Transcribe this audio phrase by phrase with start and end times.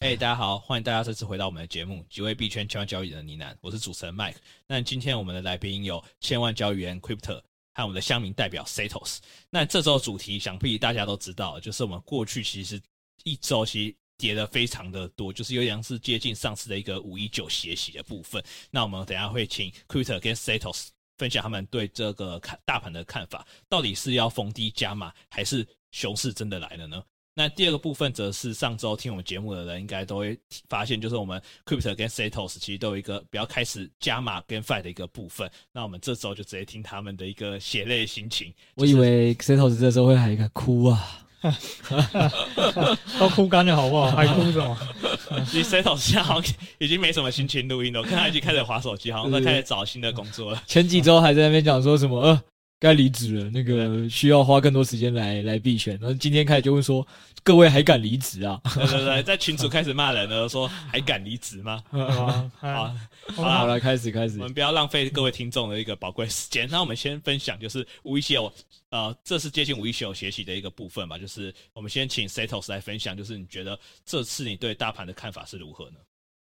[0.00, 4.36] 哎，大家好，欢迎大家再次回到我们的节目，几位币圈千万交易人的呢喃，我是主持人 Mike。
[4.66, 7.42] 那今天我们的来宾有千万交易员 Crypto，
[7.74, 9.18] 还有我们的乡民代表 Setos。
[9.50, 12.80] 那这周主题想必大家都知道，就是我们过去其实
[13.24, 18.42] 一周其实跌的非常的多，就是有点是接近上次的一个五一九血洗的部分。
[18.70, 20.88] 那我们等下会请 Crypto 跟 Setos
[21.18, 27.04] 分享他们对这个看大盘的看法，到底是要逢低加码，还是熊市真的来了呢？
[27.34, 30.38] 那第二个部分则是上周听我们节目的人应该都会
[30.68, 35.50] 发现，就是我们 Crypto 跟 Setos 其实都有一个比较开始加码 GameFi 的一个部分。
[35.72, 38.52] 那我们这周就直接听他们的一个血泪心情。
[38.74, 41.20] 我以为 Setos 这周会还一个哭啊，
[43.18, 44.10] 都哭干了好不好？
[44.10, 44.76] 还哭什么？
[45.48, 50.62] 其实 Setos 现在好像已经没什么心情录音了，我看他已经开始划手机，好像在开始找新的工作了。
[50.66, 52.20] 前几周还在那边讲说什么？
[52.20, 52.42] 呃
[52.80, 55.98] 该离职了，那个需要花更多时间来来避选。
[56.00, 57.06] 然后今天开始就问说，
[57.42, 58.58] 各位还敢离职啊？
[58.74, 61.84] 对对对， 在群主开始骂人了，说还敢离职吗？
[61.90, 62.94] 好， 好，
[63.36, 66.66] 好了，开始开始，我们不要浪费各位听众的一个宝贵时间。
[66.70, 68.50] 那我们先分享，就是五一九，
[68.88, 71.18] 呃，这是接近五一九学习的一个部分吧。
[71.18, 75.96] 就是我们先请 Setos 来分享，就是你觉得这次你对大盘的看法是如何呢？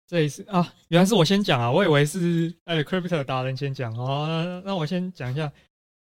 [0.07, 4.27] 这一次啊，原来是我先讲啊，我以为是呃 Crypto 达人先讲哦。
[4.29, 5.51] 那那我先讲一下。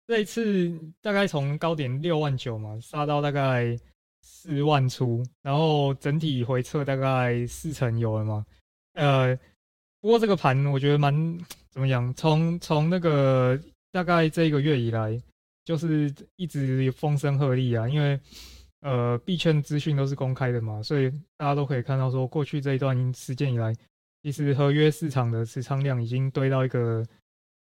[0.08, 3.78] 这一次大概从高点六万九嘛，杀到大概
[4.22, 8.46] 四万出，然后整体回撤大概四成有了嘛。
[8.94, 9.38] 呃，
[10.00, 11.14] 不过这个盘我觉得蛮
[11.70, 12.14] 怎么样？
[12.14, 13.60] 从从那个
[13.92, 15.22] 大概这一个月以来，
[15.66, 18.18] 就是一直风声鹤唳啊，因为
[18.80, 23.76] 呃币圈资讯都是公开的嘛，所以大家都可以看到说，过去这一段时间以来，
[24.24, 27.06] 其实合约市场的持仓量已经堆到一个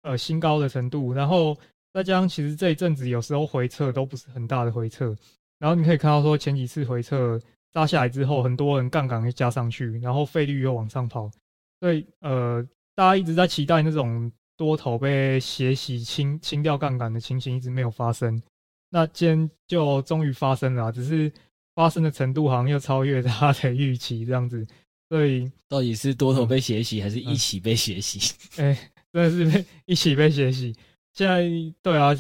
[0.03, 1.57] 呃新高的程度，然后。
[1.93, 5.15] 再加上其实这一阵子有时候回撤都不是很大的回撤，
[5.59, 7.39] 然后你可以看到说前几次回撤
[7.71, 11.31] 扎下来之后，很多人杠杆又加上去，然后费率又往上跑，
[11.81, 18.43] 所以呃，大家一直在期待那种多头被血洗清清掉杠杆的情形一直没有发生，
[18.91, 21.31] 那今天就终于发生了，只是
[21.75, 24.67] 发生的程度好像又超越他的预期这样子，
[25.09, 28.35] 所以到底是多头被血洗， 还是一起被血洗？
[28.57, 30.75] 哎、嗯嗯欸，真的是被一起被血洗。
[31.15, 31.49] 现在
[31.83, 32.15] 对啊，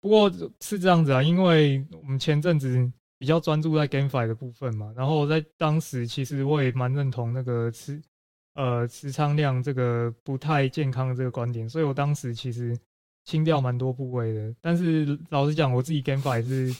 [0.00, 0.30] 不过
[0.60, 8.02] 是这样子啊，因为我们前阵子比较专注在 GameFi 的部分嘛，然后在当时其实我也蛮认同那个持
[8.54, 12.76] 呃持仓量这个不太健康的这个观点，所以我当时其实
[13.24, 14.52] 清掉蛮多部位的。
[14.60, 16.74] 但是老实讲，我自己 GameFi 是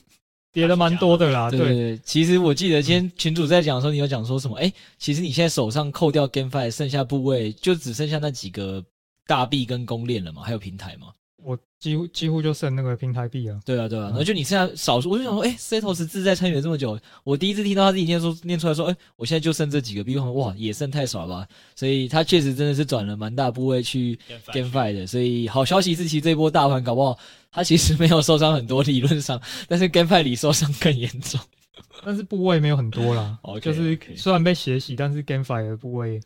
[0.52, 1.48] 跌了蛮多的啦。
[1.48, 4.56] 对， 对，对，其实我记得今天群主在讲的时候，你有讲说什么？
[4.56, 8.84] 哎、欸，其实你现在手上扣掉 GameFi 剩下部位，就只剩下那几个
[9.26, 11.12] 大币跟公链了嘛，还有平台嘛。
[11.44, 13.60] 我几乎几乎就剩那个平台币了。
[13.64, 21.48] 对啊，对啊，然后就你现在少数，我就想说，哎，Setos 自在参与了这么久，我第一次听到他自己念说念出来说，哎，我现在就剩这几个币，哇，也剩太少了吧？
[21.74, 24.18] 所以他确实真的是转了蛮大部位去
[24.52, 25.06] GameFi 的。
[25.06, 27.18] 所以好消息是，其实这波大盘搞不好
[27.50, 31.40] 他其实没有受伤很多，理论上，但是 GameFi 里受伤更严重。
[32.04, 36.20] 但是部位没有很多啦，就是虽然被血洗，但是 GameFi 的部位。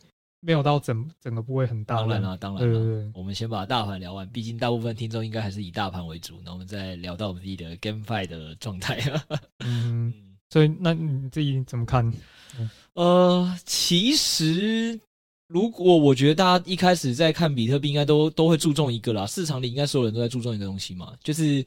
[0.47, 1.97] 没有到整整个部位很大。
[1.97, 2.73] 当然了，当然了。
[2.73, 6.39] 对对对，我们先把大盘聊完，毕竟大部分听众应该还是以大盘为主。
[6.45, 8.97] 那我们再聊到我们自己的 GameFi 的状态。
[9.59, 10.13] 嗯，
[10.49, 12.09] 所以那你自己怎么看？
[12.93, 14.97] 呃，其实
[15.49, 21.61] 如果我觉得大家一开始在看比特币，应该都都会注重一个啦，市场里应该所有人都在注重一个东西嘛，就是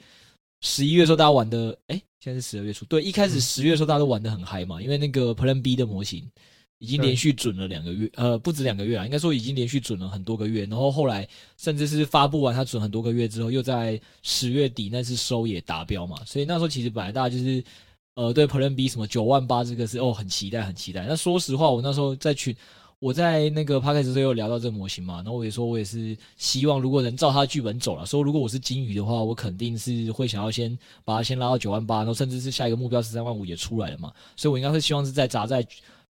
[0.62, 6.26] 十一月的时候大家玩的，哎，现在是十二月初，对，一开始十月的时候大家都玩的很嗨嘛，因为那个 Plan B 的模型。
[6.80, 10.64] 已经连续准了两个月，呃，不止两个月啊，应该说已经连续准了很多个月。
[10.64, 16.16] 然后后来甚至是发布完它准很多个月之后，又在十月底那次收也达标嘛。
[16.24, 17.62] 所以那时候其实本来大家就是，
[18.14, 21.04] 呃，对 Plan B 什么九万八这个是哦很期待很期待。
[21.06, 22.56] 那说实话，我那时候在群，
[22.98, 34.10] 我在那个 Podcast 时候有聊到这个模型嘛，然后我也说我也是希望如果能照它的剧本走了，说如果我是金鱼的话，我肯定是会想要先把它先拉到九万八，然后甚至是下一个目标十三万五也出来了嘛。
[34.34, 35.62] 所以我应该会希望是在砸在。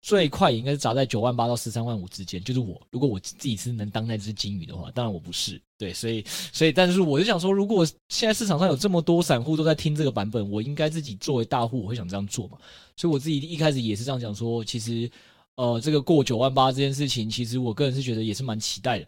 [0.02, 6.24] 最快也应该是砸在九万八到十三万五之间，就是我如果我自己是能当那只金鱼的话，当然我不是，对，所以
[6.54, 12.58] 所以但是我就想说，如果现在市场上有这么多散户都在听这个版本，我应该自己作为大户，我会想这样做嘛，
[12.96, 15.10] 所以我自己一开始也是这样讲说，其实
[15.56, 19.08] 呃这个过九万八这件事情，其实我个人是觉得也是蛮期待的。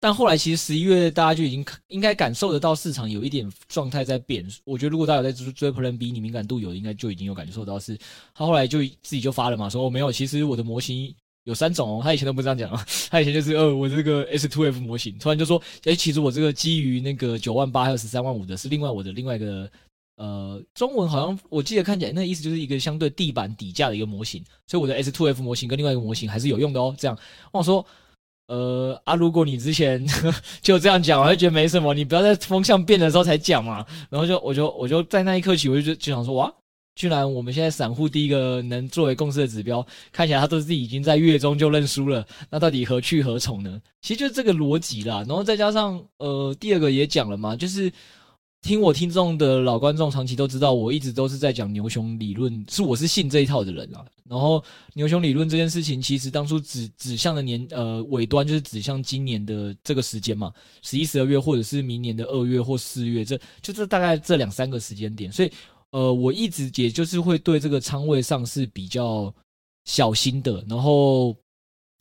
[0.00, 4.46] 但后来其实十一月大家就已经应该感受得到市场有一点状态在变。
[4.64, 7.98] 我觉得如果大家有在追追 Plan B，你敏感度有，应该就已经有感受到是。
[8.34, 11.14] 他后来就自己就发了嘛，说我、没有，其实我的模型
[11.44, 12.00] 有三种哦。
[12.02, 19.70] 他以前都不这样讲啊，他以前就是呃我这个 S2F 模型，突然就说诶其实我这个基于那个九万八还有十三万五的是另外我的另外一个
[20.16, 26.94] 呃，中文好像我记得看起来那意思就是一个相对地板底价的一个模型，所以我的 S2F 模型跟另外一个模型还是有用的哦。
[26.96, 27.18] 这样，
[27.52, 27.84] 我说，
[28.48, 30.04] 呃啊，如果你之前
[30.62, 33.84] 就这样讲，我就觉得没什么，你不要在风向变的时候才讲嘛。
[34.10, 36.52] 然后就我就我就在那一刻起，我就就想说，哇，
[36.94, 43.80] 居然我们现在散户第一个能作为共识的指标，看起来他都是已经在月中就认输了，那到底何去何从呢？
[44.00, 45.24] 其实就是这个逻辑啦。
[45.26, 47.92] 然后再加上呃，第二个也讲了嘛，就是。
[48.62, 54.04] 听我听众的老观众长期都知道，我一直都是在讲牛熊理论，是我是信这一套的人啊。
[54.28, 54.62] 然后
[54.94, 65.30] 牛熊理论这件事情，其实当初指指向的年呃尾端就是指向今年的这个时间嘛，十一、十二月，或者是明年的二月或四月，这就这大概这两三个时间点。
[65.30, 65.52] 所以
[65.92, 69.32] 呃，我一直也就是会对这个仓位上是比较
[69.84, 71.36] 小心的，然后。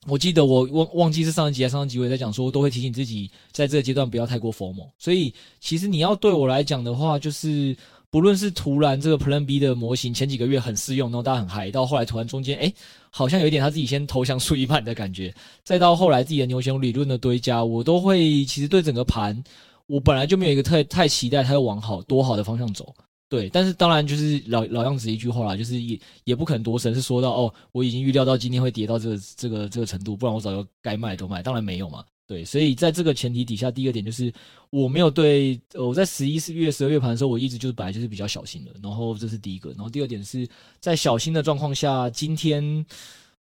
[0.07, 4.87] 我记得我忘忘记是上一集还是上一集我也在讲说，都会提醒自己在这个阶段不要太过 formal。
[4.99, 7.75] 所以其实你要对我来讲的话，就是
[8.11, 12.71] 不论是突然这个 Plan B 的模型前几个月很适用，然后大家很嗨，到后来突然中间哎，
[13.09, 19.43] 好像有一点他自己先投降输一半的感觉，再到后来自己的牛熊理论的堆加，我都会其实对整个盘，
[19.87, 22.93] 我本来就没有一个太太期待它要往好多好的方向走。
[23.27, 32.04] 对，但是当然就是老老样子一句话啦，就是也也不可能多神，是说到哦，我已经预料到今天会跌到这个这个这个程度，不然我早就该卖都卖，当然没有嘛。
[32.27, 34.33] 对，所以在这个前提底下，第一个点就是
[34.69, 40.48] 我没有对，我在十一月十二月盘的时候，我一直就是本来就是比较小心的，然后这是第一个，然后第二点是
[40.80, 42.86] 在小心的状况下，今天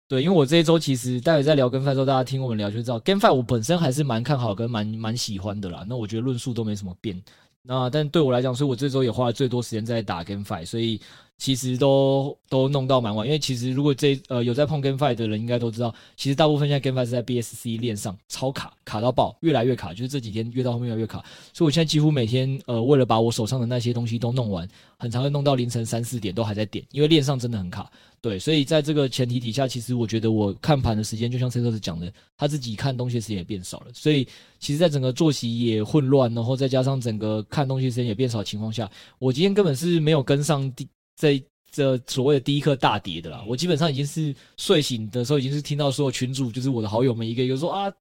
[0.07, 7.21] 对，因为我这一周其实待会在聊 GameFi 的时候，大家听我们聊就知道跟饭我本身还是蛮看好跟蛮蛮喜欢的啦，那我觉得论述都没什么变。
[7.71, 10.99] 那但对我来讲，所以我这周也花了最多时间在打 GameFi，所以
[11.39, 13.27] 其实都都弄到蛮晚。
[13.27, 21.25] 因为其实如果这呃有在碰 GameFi 的人，应该都知道，其实大部分现在 GameFi 是在 BSC 链上超卡，卡到爆，越来越卡，就是这几天越到后面越来越卡。
[21.55, 24.69] 所以我现在几乎每天呃为了把我手上的那些东西都弄完，
[24.99, 27.91] 很常会弄到凌晨三四点都还在点，因为链上真的很卡。
[28.21, 33.87] 对，所以在这个前提底下，其实我觉得我看盘的时间，就像 c e 讲的，他自己看东西的时间也变少了。
[33.95, 34.27] 所以
[34.59, 40.85] 其实，在整个作息也混乱，然后再加上整个看东西时间也变少的情况下，我今天根本是没有跟上第
[41.19, 43.45] 这这所谓的第一颗大跌的啦。
[43.49, 47.93] 我基本上已经是睡醒的时候，已经是听到所有群主就是我的好友们一个一个说啊，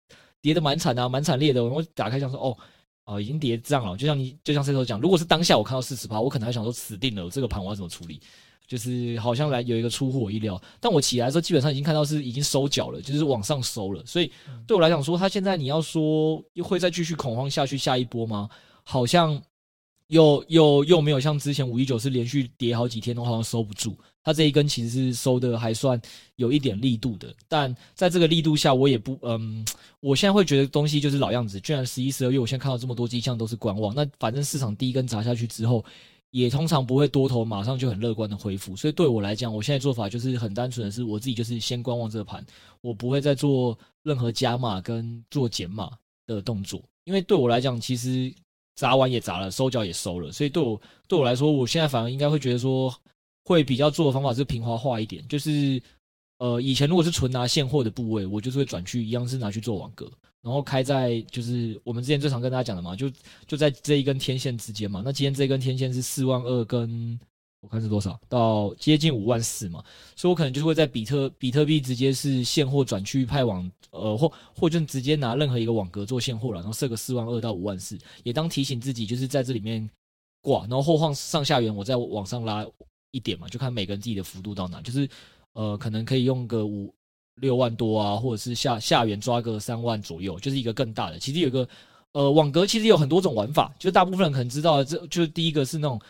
[0.41, 1.63] 跌的蛮惨啊，蛮惨烈的。
[1.63, 2.57] 我打开想说哦，
[3.05, 3.97] 哦，已经跌这样了。
[3.97, 8.21] 就像你就像 Cetos 讲，如果是当下我看到四十趴，我可能还想说死定了，这个盘我要怎么处理？
[8.67, 14.05] 就是好像来有一个出乎我意料，但我起来的时候基本上已经看到是已经收脚了，就是往上收了。
[14.05, 14.29] 所以
[14.67, 18.49] 对我来讲说，他现在你要说又会再继续恐慌下去下一波吗？
[18.83, 19.41] 好像
[20.07, 23.97] 又又又没有像之前五一九是连续跌好几天，都好像收不住。
[24.23, 25.99] 它这一根其实是收的还算
[26.35, 29.65] 有一点力度的，但在这个力度下，我也不嗯，
[29.99, 31.59] 我现在会觉得东西就是老样子。
[31.61, 35.83] 居然十一、十二月，我现在看到这么多迹象都是观望，那反正市场第一根砸下去之后。
[36.31, 42.45] 也通常不会多头马上就很乐观的恢复，所以对我来讲，我现在做法就是很单纯的是，我自己就是先观望这个盘，
[42.81, 45.89] 我不会再做任何加码跟做减码
[46.27, 48.31] 的动作，因为对我来讲，其实
[48.77, 52.93] 砸完也砸了，收脚也收了，所以对我对我来说，我现在反而应该会觉得说，
[53.43, 55.81] 会比较做的方法是平滑化一点，就是
[56.37, 60.09] 呃，以前如果是纯拿现货的部位，我就是会转去一样是拿去做网格。
[60.43, 63.11] 然后开在就是我们之前最常跟大家讲的嘛，就
[63.47, 65.01] 就在这一根天线之间嘛。
[65.03, 67.19] 那今天这根天线是四万二跟
[67.61, 69.83] 我看是多少，到接近五万四嘛。
[70.15, 79.89] 所以我可能就是会在比特比特币直接是现货转去派网，呃，或或就直接拿任何一个网格做现货了，然后设个四万二到五万四，也当提醒自己就是在这里面
[80.41, 82.65] 挂，然后后晃上下缘，我再往上拉
[83.11, 85.09] 一点嘛，就看每个人自己的幅度到哪，就是
[85.53, 86.93] 呃，可能可以用个五。
[87.39, 91.19] 六万多啊，或者是下下缘抓个三万左右，就是一个更大的。
[91.19, 91.69] 其实有个
[92.13, 96.01] 呃网格，其实有很多种玩法，就大部分人可能知道，这就是第一个是那种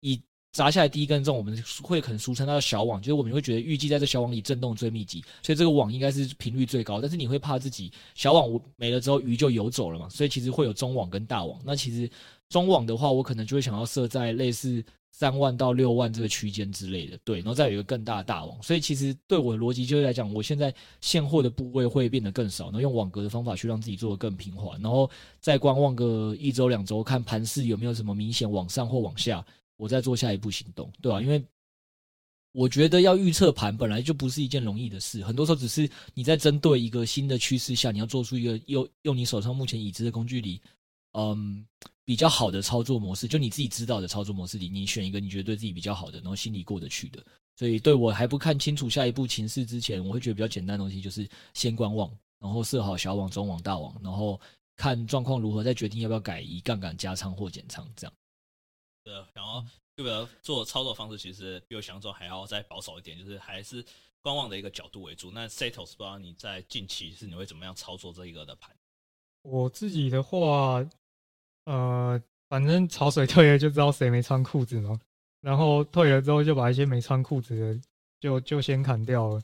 [0.00, 0.20] 以
[0.54, 7.00] 砸下来第一根这种，我们会可能俗称它的小网，就是我们会觉得预计在这小网里震动最密集，所以这个网应该是频率最高。
[7.00, 11.60] 但是你会怕自己小网没了之后鱼就游走了嘛，所以其实会有中网跟大网。
[11.64, 12.08] 那其实
[12.48, 14.82] 中网的话，我可能就会想要设在类似。
[15.16, 25.08] 三万到六万这个区间之类的，对，然后再有一个更大的大网，所以其实对我的逻辑就是来讲，我现在现货的部位会变得更少，然后用网格的方法去让自己做的更平滑，然后
[25.38, 29.46] 再观望个一周两周，看盘势有没有什么明显往上或往下，
[29.76, 31.20] 我再做下一步行动，对吧？
[31.20, 31.44] 因为
[32.52, 40.60] 我觉得要预测盘本来就不是一件容易的事，很多时候只是你在针对一个新的趋势下，你要做出一个用用你手上目前已知的工具里，
[41.12, 41.66] 嗯。
[42.06, 47.24] 比较好的操作模式，就你自己知道的操作模式里，你选一个你觉得对自己比较好的，然后心里过得去的。
[47.56, 54.38] 所以对我还不看清楚下一步情势之前，我会觉得比较简单的东西就是先观望，然后设好小网、中网、大网，然后
[54.76, 58.12] 看状况如何，再决定要不要改以杠杆加仓或减仓这样。
[59.04, 59.62] 对，然后
[59.96, 60.28] 这个？
[60.42, 63.84] 做操作方式其实比我想象中还要再保守一点，就是还是
[64.22, 65.30] 观望的一个角度为主。
[65.30, 68.74] 那 Setos 不知道你在近期是你会怎么样操作这一个的盘？
[69.42, 70.84] 我自己的话，
[71.66, 74.98] 呃，反正潮水退了就知道谁没穿裤子嘛，
[75.40, 77.80] 然后退了之后就把一些没穿裤子的
[78.18, 79.42] 就就先砍掉了，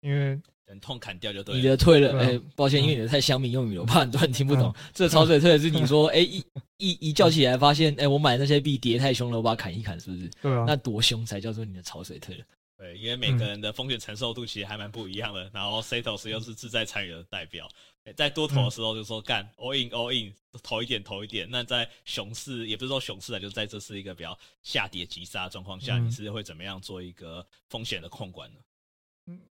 [0.00, 0.40] 因为。
[0.66, 1.60] 忍痛砍掉就对了。
[1.60, 4.68] 你的退了，哎、欸，抱歉，因为你的太乡民用语了，我怕很多人听不懂。
[4.76, 6.44] 嗯、这潮水退了是你说， 哎、欸，一
[6.78, 10.28] 一一叫起来发现，哎、欸，我买那些币跌太凶了，我把它砍一砍，是不是？
[10.42, 10.64] 对啊。
[10.66, 12.44] 那多凶才叫做你的潮水退了？
[12.78, 15.44] 对，因为每个人的风险承受度其实还蛮不一样的。
[15.44, 17.66] 嗯、然后 Setos 又是自在参与的代表，
[18.14, 21.48] 在多头的时候就说干、嗯、all in all in，投一点投一点。
[21.50, 28.58] 那在熊市也不是说熊市啊，就在这是一个比较下跌急杀状况下，嗯、你是会怎么样做一个风险的控管呢？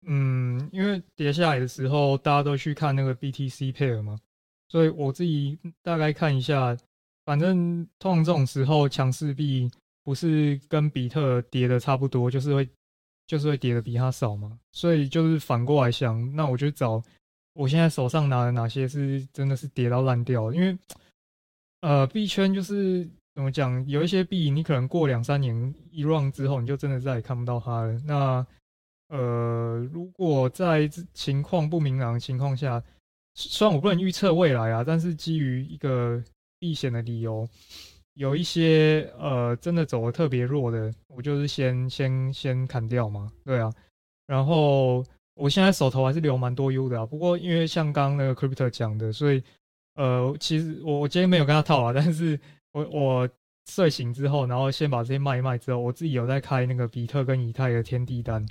[0.02, 4.18] 嗯，因为跌下来的时候，大家都去看那个 BTC pair 嘛，
[4.68, 6.76] 所以我自己大概看一下，
[7.24, 9.70] 反正通常这种时候强势币
[10.04, 12.68] 不是跟比特跌的差不多，就是会
[13.26, 17.02] 就是会跌的比它少嘛，所以就是反过来想，那我就找
[17.54, 20.76] 我现在手上拿的哪些是真的是跌到烂掉，因为
[21.80, 28.46] 呃币圈就是怎么讲，有一些币你可能过两三年一 run 之后，你就真的再也看不到它了，那。
[29.12, 32.82] 呃，如果在情况不明朗的情况下，
[33.34, 36.22] 虽然我不能预测未来啊，但是基于一个
[36.58, 37.46] 避险的理由，
[38.14, 43.70] 有一些呃真的走的特别弱的，我就是先先先砍掉嘛，对啊。
[44.26, 45.04] 然后
[45.34, 49.42] 我现在手头还是留蛮多 U 的啊，不过因为像刚那个 Crypto 讲的，所以
[49.94, 52.40] 呃，其实我我今天没有跟他套啊， 但是
[52.72, 53.28] 我我
[53.70, 58.42] 睡醒之后，然后先把这些卖一卖之后，我自己有在开那个比特跟以太的天地单。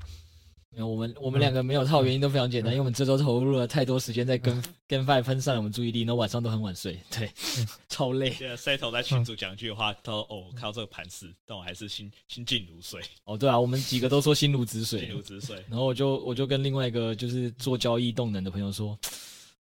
[0.77, 7.29] 我们我们两个没有套，原因都非常简单，因为我们这周投入了太多时间在跟跟 GameFi 分散了我们注意力，然后晚上都很晚睡，对，
[7.89, 8.31] 超累。
[8.31, 15.57] 现在 Setos 在群主讲一句话，他说：“哦，看到这个盘势，但我还是心心静如水。”哦，对啊，我们几个都说心如止水，心如止水。
[15.69, 18.97] 然后我就我就跟另外一个就是做交易动能的朋友说，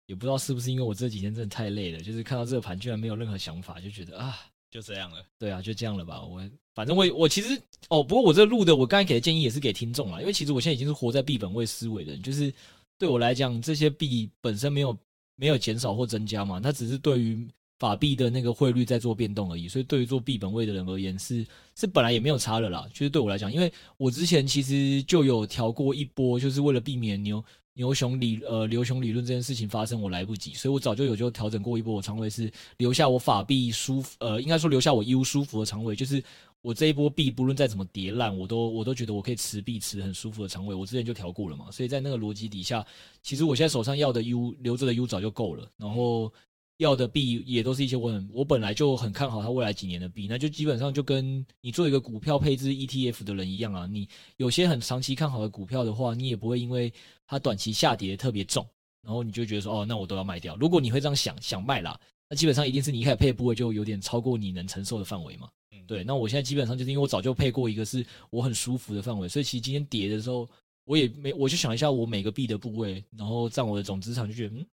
[0.05, 4.39] 也不知道是不是因为我这几天真的太累了，就是看到这个盘居然没有任何想法，就觉得啊。
[4.69, 6.21] 就这样了，对啊，就这样了吧。
[6.21, 6.41] 我
[6.73, 12.53] 反正我我其实哦，不过我这录的，我刚才给的建议也是给听众啦，因为其实我现在已经是活在币本位思维的人，就是
[12.97, 14.97] 对我来讲，这些币本身没有
[15.35, 17.45] 没有减少或增加嘛，它只是对于
[17.79, 19.67] 法币的那个汇率在做变动而已。
[19.67, 22.87] 所以对于做币本位的人而言是，是本来也没有差的啦。
[22.93, 27.43] 就是对我来讲，因为我之前其实就有调过一波，就是为了避免牛。
[27.73, 31.95] 牛熊理呃牛熊理论这件事情发生，我来不及，所以我早就有就调整过一波。
[31.95, 36.21] 我仓位是留下我法币舒服，呃，应该说留下我 U 舒服的仓位，就是
[36.61, 40.73] 我这一波币不论再怎么跌烂，我都我都觉得我可以持币持很舒服的仓位。
[40.75, 42.85] 我之前就调过了嘛，所以在那个逻辑底下，
[43.21, 46.31] 其实我现在手上要的 U 留着的 U 早就够了，然后。
[46.77, 53.85] 要的币也都是一些我很我本来就很看好它未来几年的币，那就基本上就跟你做一个股票配置 ETF 的人一样啊。
[53.85, 56.91] 你有些很长期看好的股票的话，你也不会因为
[57.27, 58.67] 它短期下跌特别重，
[59.03, 60.55] 然后你就觉得说哦，那我都要卖掉。
[60.55, 65.47] 如果你会这样想想卖啦，那基本上一定是你一开始配的部位就有点超过你能承受的范围嘛。
[65.91, 66.03] 对。
[66.05, 70.47] 那我现在基本上就是因为我早就配过一个是我很舒服的范围，所以其实今天跌的时候
[70.85, 74.65] 我也没我就想一下我每个币的部位，然后占我的总资产，就觉得嗯。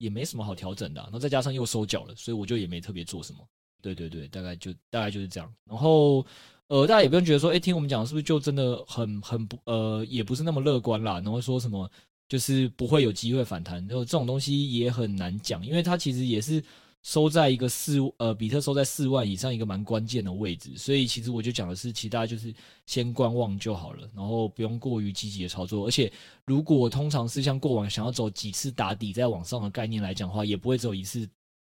[0.00, 3.38] 也没什么好调整的，然后再加上又收脚了，所以我就也没特别做什么。
[3.82, 5.54] 对对对，大概就大概就是这样。
[5.68, 6.24] 然后
[6.68, 11.20] 呃，大家也不用觉得说，哎，听我们讲是不是就真的很很不呃，也不是那么乐观啦。
[11.20, 11.86] 然后说什么
[12.30, 16.64] 就是不会有机会反弹，然后这种东西也很难讲，因为它其实也是。
[17.02, 22.54] 收在一个四呃，比特收在四万以上一个蛮关键的位置，所以其实我就讲的是，其他就是
[22.86, 25.86] 先观望就好了，然后不用过于积极的操作。
[25.86, 26.12] 而且
[26.44, 31.28] 如果通常是像过往想要走几次打底再往上的概念来讲的话，也不会只有一次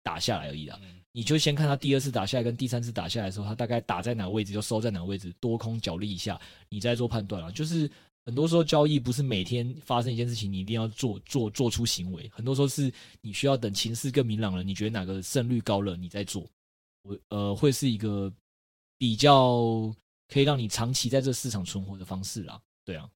[0.04, 0.78] 打下来而已啦。
[1.14, 7.90] 你就先看它第二次打下来跟第三次打下来的时候，它大概打在哪个位置就收在哪个位置，多空角力一下，你再做判断啊，就是。
[8.26, 12.30] 很多时候交易不是每天发生一件事情，你一定要做做做出行为。
[12.30, 16.50] 很多时候是你需要等情势更明朗了，你觉得哪个胜率高了，你再做。
[17.02, 18.32] 我呃，会是一个
[18.98, 19.94] 比较
[20.30, 22.62] 可以让你长期在这市场存活的方式啦。
[22.86, 23.10] 对啊，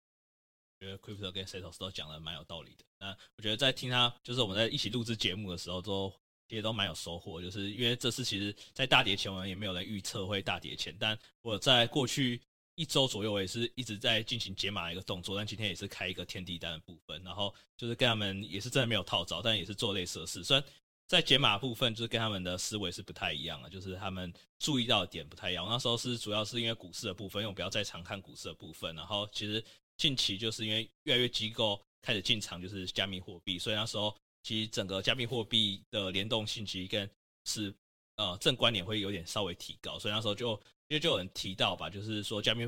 [0.82, 2.84] 我觉得 Crypto 跟 Setos 都讲的蛮有道理的。
[3.00, 6.14] 那我觉得在听他就是我们在一起录制节目的时候，都
[6.50, 7.42] 也都蛮有收获。
[7.42, 12.42] 就是因为这次其实，在大跌前我们也没有人预测会大跌前，但我在过去。
[12.77, 20.43] 一周左右，我也是一直在进行解码的一个动作，但今天也是开一个天地单的部分，然后就是跟他们也是真的没有套招，但也是做类似的事。
[20.43, 20.63] 虽然
[21.07, 25.65] 在解码部分，就是跟他们的思维是不太一样的，就是他们注意到的点不太一样。
[25.67, 29.63] 那时候是主要是因为股市的部分，因为我比较在常看股市的部分，然后其实
[29.98, 37.10] 近期就是因为越来越机构开始进场，就是加密货币，所以那时候其实整个加密货币的联动性其实跟
[37.46, 37.74] 是
[38.17, 40.62] 呃正观点会有点稍微提高，所以那时候就。
[40.88, 42.65] 因为就有人提到吧，就是说加密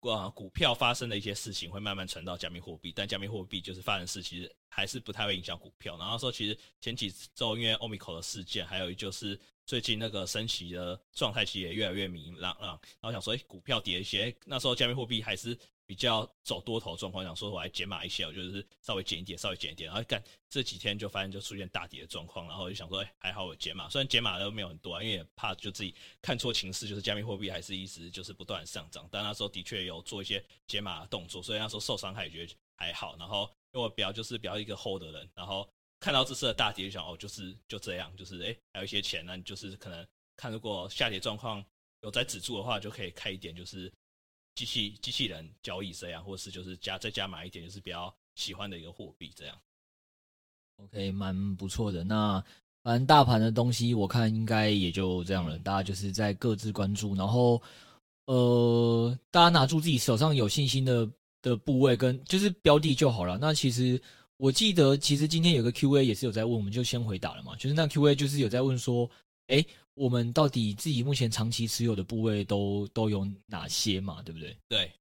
[0.00, 5.96] 啊股票发生的一些事情会慢慢传到加密货币，但加密货币就是发生事，其实还是不太会影响股票。
[5.98, 12.80] 然后说其实前几周因为 Omicron 的事件，还有就是最近那个升息的状态其实也越来越明朗了。
[13.00, 15.58] 然后想说，哎，股票跌一些，那时候加密货币还是。
[15.88, 35.66] 比较走多头状况，想说我来减码一些，我就是稍微减一点，稍微减一点，然后干这几天就发现就出现大跌的状况，然后就想说，哎，还好我减码，虽然减码都没有很多，因为怕就自己看错情势，就是加密货币还是一直就是不断上涨，但那时候的确有做一些减码的动作，所以那时候受伤害觉得还好，然后因为我比较就是比较一个 hold 的人，然后
[36.00, 41.64] 看到这次的大跌就想哦，就是就这样，就是哎还有一些钱呢，就是可能看如果下跌状况
[42.02, 43.90] 有在止住的话，就可以开一点，就是。
[44.58, 49.56] 机器机器人交易这样，或是就是加再加码一点，就是比较喜欢的一个货币这样。
[50.82, 52.02] OK，蛮不错的。
[52.02, 52.42] 那
[52.82, 55.56] 反正大盘的东西，我看应该也就这样了。
[55.60, 57.62] 大家就是在各自关注，然后
[58.24, 61.08] 呃，大家拿住自己手上有信心的
[61.40, 63.38] 的部位跟就是标的就好了。
[63.40, 64.02] 那其实
[64.38, 67.54] 我记得，其实今天有个 QA 也是有在问，我们就先回答了嘛。
[67.54, 69.08] 就是那 QA 就是有在问说，
[69.46, 69.64] 哎。
[69.98, 74.22] 我们到底自己目前长期持有的部位都都有哪些嘛？
[74.22, 74.56] 对不对？
[74.68, 74.92] 对，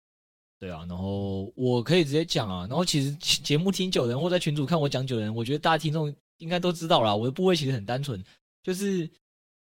[0.59, 0.85] 对啊。
[0.89, 2.67] 然后我可以直接讲啊。
[2.67, 7.15] 然后其实节目听久的人，或在群主看我讲久的人，我觉得大家听众应该都知道啦。
[7.15, 8.23] 我的部位其实很单纯，
[8.63, 9.09] 就是。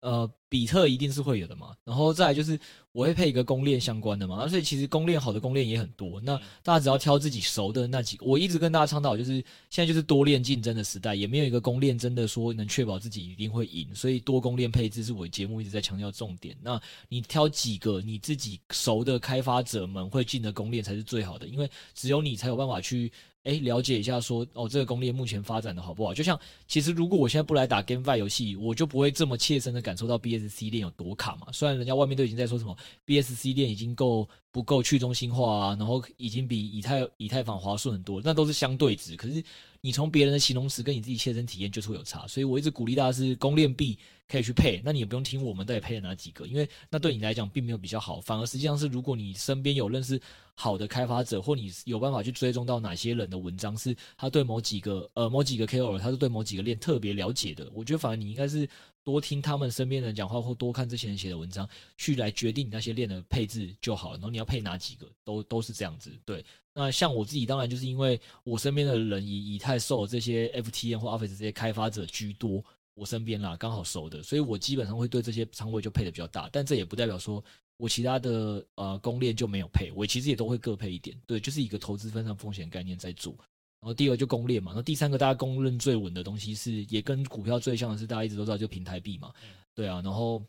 [0.02, 2.59] 呃，比特一定是会有的嘛，然后再来就是
[2.90, 9.35] 我会配一个公链相关的嘛，所以其实公链好的公链也很多，那大家只要挑自己熟的那几个，我一直跟大家倡导就是
[9.71, 16.56] 现在就是多链竞争的时代，也没有一个公链真的说能确保自己一定会赢，所以多公链配置是我节目一直在强调重点。
[16.61, 23.12] 那你挑几个你自己熟的开发者们会进的公链才是最好的，因为只有你才有办法去。
[23.44, 26.14] 哎，了解一下说，哦，这个公链目前发展的好不好？
[26.14, 31.49] 就像其实如果我现在不来打 GameFi 游戏，我就不会这么切身的感受到 BSC 链有多卡嘛。
[31.52, 39.16] 虽然人家外面都已经在说什么 BSC 链已经够不够去中心化啊，然后已经比以太以太坊滑顺很多，那都是相对值。
[39.16, 39.42] 可是
[39.80, 44.80] 你从别人的形容词跟你自己切身体验就是会有差，所以我一直鼓励大家是公链币可以去配。
[44.85, 50.20] 那你也不用听我们到底配了哪几个，因为那对你来讲并没有比较好，反而实际上是如果你身边有认识。
[50.54, 57.68] 好的开发者，或你有办法去追踪到哪些人的文章，是他对某几个呃某几个 KOL，他是对某几个链特别了解的。
[57.72, 58.68] 我觉得反而你应该是
[59.02, 64.16] 多听他们身边人讲话，或多看这些人写的文章，去来决定你那些链的配置就好了。
[64.16, 66.12] 然后你要配哪几个，都都是这样子。
[66.22, 72.62] 对，那像我自己，当然就是因为我身边的人以以太坊这些 FTM 或 Office 这些开发者居多，
[72.94, 76.48] 我身边啦刚好熟的，所以我基本上会对这些仓位就配的比较大。
[76.52, 77.42] 但这也不代表说。
[77.78, 83.35] 我其他的呃公链就没有配，我其实也都会各配一点，对，就是一个投资分散风险概念在做。
[83.81, 89.33] 然后第二就公链嘛，然后第三个大家公认最稳的东西是，也跟股票最像的是，大家一直都知道就平台币嘛，
[89.74, 90.40] 对啊，然后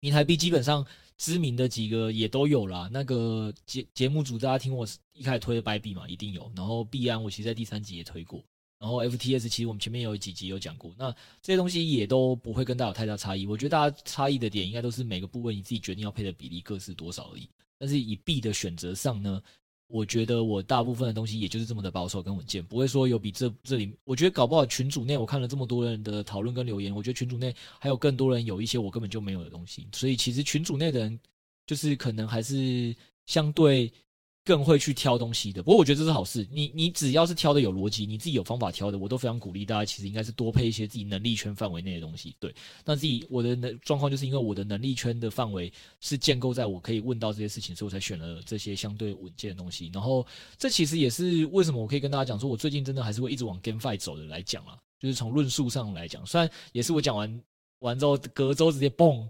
[0.00, 0.86] 平台币基本上
[1.18, 2.88] 知名的几个也都有啦。
[2.90, 8.42] 那个节节目组大家听我一开始推的 Bybit 嘛，一定有，然后币安我其实在第三集也推过。
[8.80, 11.12] 然后 FTS 其实我们前面有几集有讲过，那
[11.42, 13.46] 这些东西也都不会跟大家有太大差异。
[13.46, 17.46] 我觉得大家差异的点应该都是每个部位你自己决定要配的比例各是多少而已。
[17.78, 19.42] 但是以币的选择上呢，
[19.86, 23.94] 我觉得我大部分的东西也就是这么的保守跟稳健，不会说有比这这里。
[24.04, 29.86] 我觉得搞不好群组内我看了这么多人的讨论跟留言，我觉得群组内还有更多人有一些我根本就没有的东西。
[29.92, 31.20] 所以其实群组内的人
[31.66, 33.92] 就是可能还是相对。
[34.42, 36.48] 更会去挑东西的，不过我觉得这是好事。
[36.50, 39.84] 你你只要是挑的有逻辑，你自己有方法挑的，我都非常鼓励大家。
[39.84, 42.34] 其实应该是多配一些自己能力圈范围内的东西。
[42.40, 42.52] 对，
[42.84, 49.90] 那自己我的能状况就是因为我的能力圈的范围是建构在我可以问到这些事情，所以我才选了这些相对稳健的东西。
[49.92, 50.26] 然后
[50.58, 57.42] 这其实也是为什么我可以跟大家讲说，我最近真的还是会一直往 GameFi 走的来讲啊，就是从论述上来讲，虽然也是我讲完。
[57.80, 59.26] 完之后隔周直接蹦，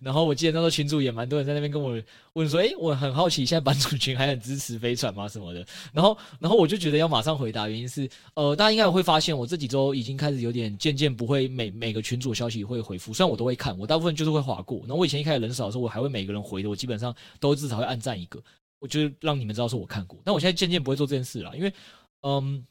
[0.00, 1.98] 然后我记得那时候群主也蛮多人在那边跟我
[2.34, 5.26] 问说，诶，我很好奇，现在版主群还很支持飞船吗？
[5.26, 5.64] 什么的？
[5.92, 14.80] 然后，然后我就觉得要马上回答，原因是，呃，大家应该会发现，我这几周已经开始有点渐渐不会每每个群主消息会回复，虽然我都会看，我大部分就是会划过。
[14.80, 18.42] 然后我以前一开始人少的时候，我还会每个人回的，我基本上都至少会按赞一个，
[18.80, 20.20] 我就让你们知道说我看过。
[20.24, 21.72] 但我现在渐渐不会做这件事了，因为，
[22.22, 22.66] 嗯。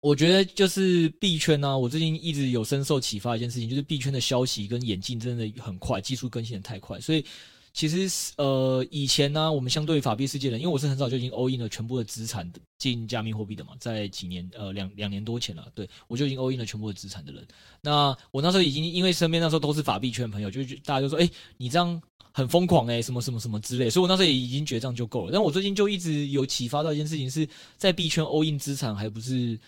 [0.00, 7.24] 我觉得就是币圈呢、我最近一直有深受启发一件事情，就是币圈的消息跟演进真的很快，技术更新的太快，所以
[7.72, 17.44] 其实呃以前呢、我们相对于法币世界的，因为我是很早就已经 all in 了全部的资产进加密货币的嘛，在几年呃两两年多前了，对我就已经 all in 了全部的资产的人。
[17.80, 25.32] 那我那时候已经因为身边那时候都是法币圈的朋友，就大家就说，哎，你这样很疯狂哎，什么什么什么之类，所以我那时候也已经觉得这样就够了。
[25.32, 29.58] 但我最近就一直有启发到一件事情，是在币圈 all in 资产还不是。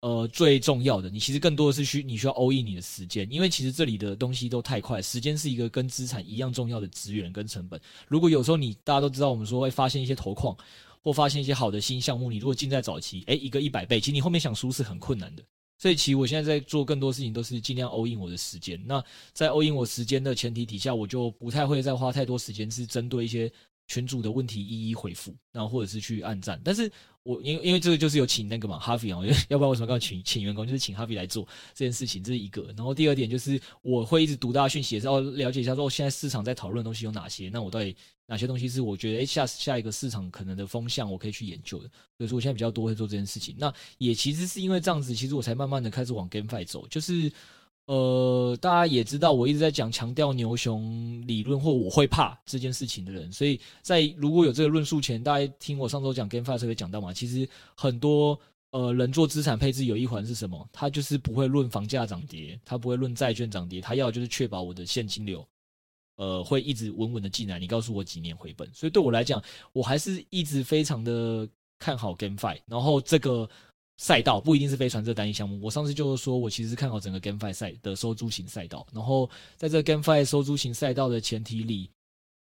[0.00, 1.10] 呃最重要的。
[1.10, 7.80] 你其实更多的是需你需要 all in 你的时间，因为其实这里的东西都太快，时间是一个跟资产一样重要的资源跟成本。
[8.06, 10.56] 如果有时候你大家都知道，我们说会发现一些投矿
[11.02, 15.42] 或发现一些好的新项目，你如果进在早期，诶，一个一百倍，其实你后面想输是很困难的。
[15.80, 18.82] 所以其实我现在在做更多事情都是尽量 all in 我的时间。
[18.84, 23.50] 那在 all in 我时间的前提底下，我就不太会再花太多时间是针对一些
[23.88, 26.60] 群主的问题一一回复，然后或者是去按赞。
[26.62, 26.88] 但是
[27.24, 29.18] 我因为因为这个就是有请那个嘛哈菲啊，
[29.50, 32.72] 要不然为什么要请请员工，就是请哈菲来做这件事情，这是一个。
[32.76, 37.96] 然后第二点就是我会一直读大家讯息，也是要了解一下说现在市场在讨论的东西有哪些，那我到底。
[38.30, 41.88] 哪些东西是我觉得诶下下一个市场可能的风向，我可以去研究的。
[42.18, 43.56] 所以说我现在比较多会做这件事情。
[43.58, 46.86] 那也其实是因为这样子，其实我才慢慢的开始往 GameFi 走。
[46.88, 47.32] 就是
[47.88, 53.32] 呃，大家也知道我一直在讲强调牛熊理论或我会怕这件事情的人。
[53.32, 58.38] 所以在如果有这个论述前，大家听我上周讲 GameFi 的时候讲到嘛，其实很多
[58.72, 60.68] 呃人做资产配置有一环是什么？
[60.70, 65.42] 他就是不会论房价涨跌，他不会论债券涨跌，他要就是确保我的现金流。
[66.16, 67.58] 呃，会一直稳稳的进来。
[67.58, 68.68] 你告诉我几年回本？
[68.74, 71.48] 所以对我来讲，我还是一直非常的
[71.78, 72.58] 看好 GameFi。
[72.66, 73.48] 然后这个
[73.98, 75.60] 赛道不一定是飞船这单一项目。
[75.60, 78.86] 我上次就是说我其实看好整个 GameFi 赛的收租型赛道。
[78.92, 81.90] 然后在这 GameFi 收租型赛道的前提里，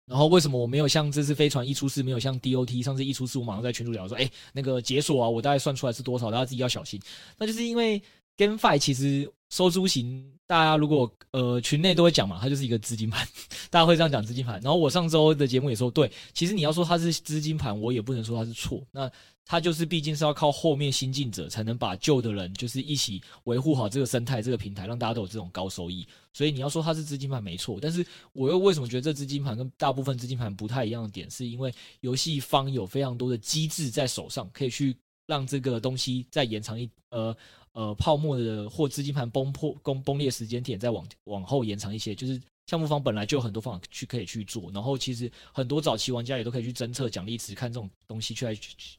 [0.06, 6.97] 然后为什么我没有像这次飞船一出事，没有像 DOT 上次一出事，我马上在群主聊说，哎，那个解锁啊，我大概算出来是多少，大家自己要小心。
[7.38, 8.01] 那就是因为
[8.38, 9.30] GameFi 其实。
[9.51, 13.26] 收租型，大家如果呃群内都会讲嘛，它就是一个资金盘，
[13.72, 14.60] 大家会这样讲资金盘。
[14.60, 18.86] 然后我上周的节目也说，对，其实你要说它是资金盘，我也不能说它是错。
[18.92, 19.10] 那
[19.46, 26.06] 它就是毕竟是要靠后面新进者才能把旧的人就是一起维护好这个生态、这个平台，让大家都有这种高收益。
[26.34, 37.34] 所以你要说它是资金盘没错，但是我又为什么觉得这资金盘跟大部分资金盘不太一样的点，是因为游戏方有非常多的机制在手上，可以去让这个东西再延长一呃。
[37.73, 48.53] 呃，泡沫的或资金盘崩破、崩崩裂时间点再往往后延长一些，就是项目方本来就有很多方法去可以去做，然后其实很多早期玩家也都可以去侦测奖励池，看这种东西去来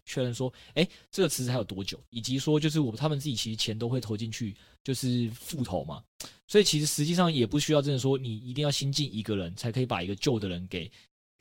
[0.06, 6.02] 确认说，哎，这个池子还有多久，以及说就是我他们自己其实钱都会投进去，就是复投嘛，
[6.46, 10.90] 所以其实实际上也不需要真的说你一定要新进一个人才可以把一个旧的人给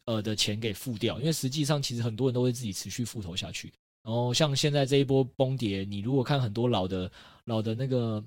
[0.03, 3.71] 呃的钱给付掉，因为实际上其实很多人都会自己持续复投下去。
[4.03, 7.11] 然后像现在这一波崩跌，你如果看很多老的、
[7.45, 8.23] 老的那个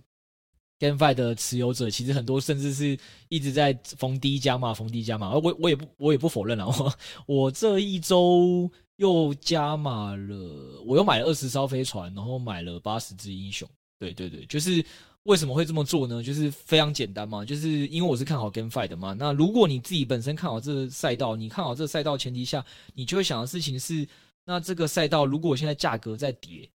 [0.78, 2.96] GameFi 的持有者，其实很多甚至是
[3.28, 5.30] 一直在逢低加码、逢低加码。
[5.30, 6.94] 而我我也不我也不否认了，我
[7.26, 13.68] 我这一周又加码了，我又买了二十艘飞船，然后买了八十只英雄。
[13.98, 14.84] 对对对，就是
[15.24, 16.22] 为什么会这么做呢？
[16.22, 19.12] 就是非常简单嘛，就是因为我是看好 GameFi 的嘛。
[19.12, 24.06] 那如果你自己本身看好这个赛道，你看好这个赛道前提下，你就会想的事情是。
[24.44, 26.68] 那这个赛道，如果现在价格在跌，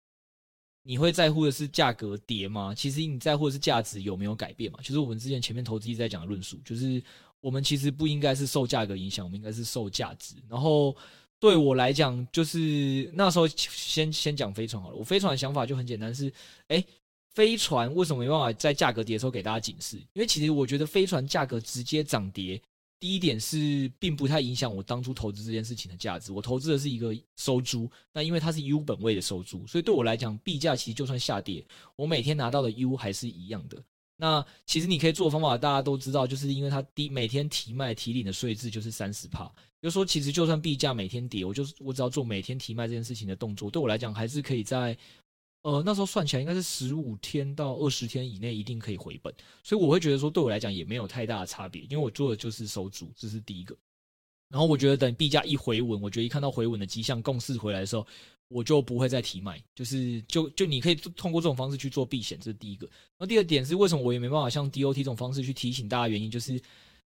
[0.82, 2.74] 你会在乎的是价格跌吗？
[2.74, 4.78] 其实你在乎的是价值有没有改变嘛？
[4.80, 7.02] 就是我们之前前面投资一直在讲的论述，就是
[7.40, 10.34] 我们其实不应该是受价格影响，我们应该是受价值。
[10.48, 10.96] 然后
[11.38, 14.96] 对我来讲，就是那时候先先讲飞船好了。
[14.96, 16.32] 我飞船的想法就很简单，是
[16.68, 16.82] 诶，
[17.34, 19.98] 飞船为什么没办法在价格跌的时候给大家警示？
[20.14, 22.60] 因为其实我觉得飞船价格直接涨跌。
[23.00, 26.32] 第一点是，并不太影响我当初投资这件事情的价值。
[26.32, 33.82] 我投资的是一个收租，那因为它是 U 本位的收租，所以对我来讲，币价其实就算下跌，我每天拿到的 U 还是一样的。
[34.16, 39.48] 那其实你可以做的方法，大家都知道，就是因为它第每天提卖提领的税制就是三十帕，
[39.80, 44.96] 就说其实就算币价每天跌，我就是我只要做每天提卖这件事情的动作，对我来讲还是可以在。
[45.62, 53.76] 呃，那时候算起来应该是十五天到二十天以内一定可以回本，所以我会觉得说，对我来讲也没有太大的差别，因为我做的就是收租，这是第一个。
[54.48, 58.06] 然后我觉得等币价一回稳，我觉得一看到回稳的迹象，共识回来的时候，
[58.48, 62.88] 我就不会再提卖，就是就就你可以通过这种方式去做避险，这是第一个。
[63.18, 66.58] 那第二点是为什么我也没办法像 DOT 这种方式去提醒大家，原因就是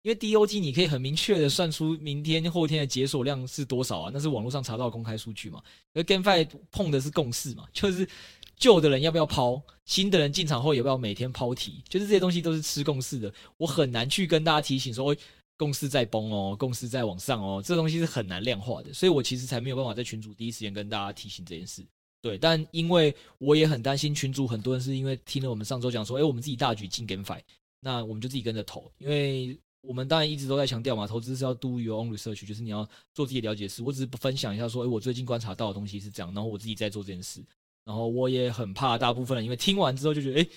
[0.04, 5.60] 因为 DOT 你可以很明确的算出明天后天的解锁量是多少啊，那是网络上查到的公开数据嘛。
[5.94, 8.08] 而 GameFi 碰的是共识嘛，就是。
[8.56, 9.60] 旧的人要不要抛？
[9.84, 11.82] 新的人进场后要不要每天抛题？
[11.88, 15.14] 就是这些东西都是吃共识的，我很难去跟大家提醒说，
[15.56, 21.84] 共识在崩哦，共识在往上哦，这东西是很难量化的，所以我其实才没有办法在群组第一时间跟大家提醒这件事。
[22.22, 27.40] 对，但因为我也很担心群主很多人是因为听了我们上周讲说，诶，我们自己大举进 GameFi，
[27.80, 33.82] 那我们就自己跟着投，因为我们当然一直都在强调嘛，投资是要 do your own research，就是你要做自己了解事。
[33.82, 37.44] 我只是分享一下说，诶，我最近观察到的东西是这样，然后我自己在做这件事。
[37.84, 40.48] 然后我也很怕，大部分人因为听完之后就觉得，哎，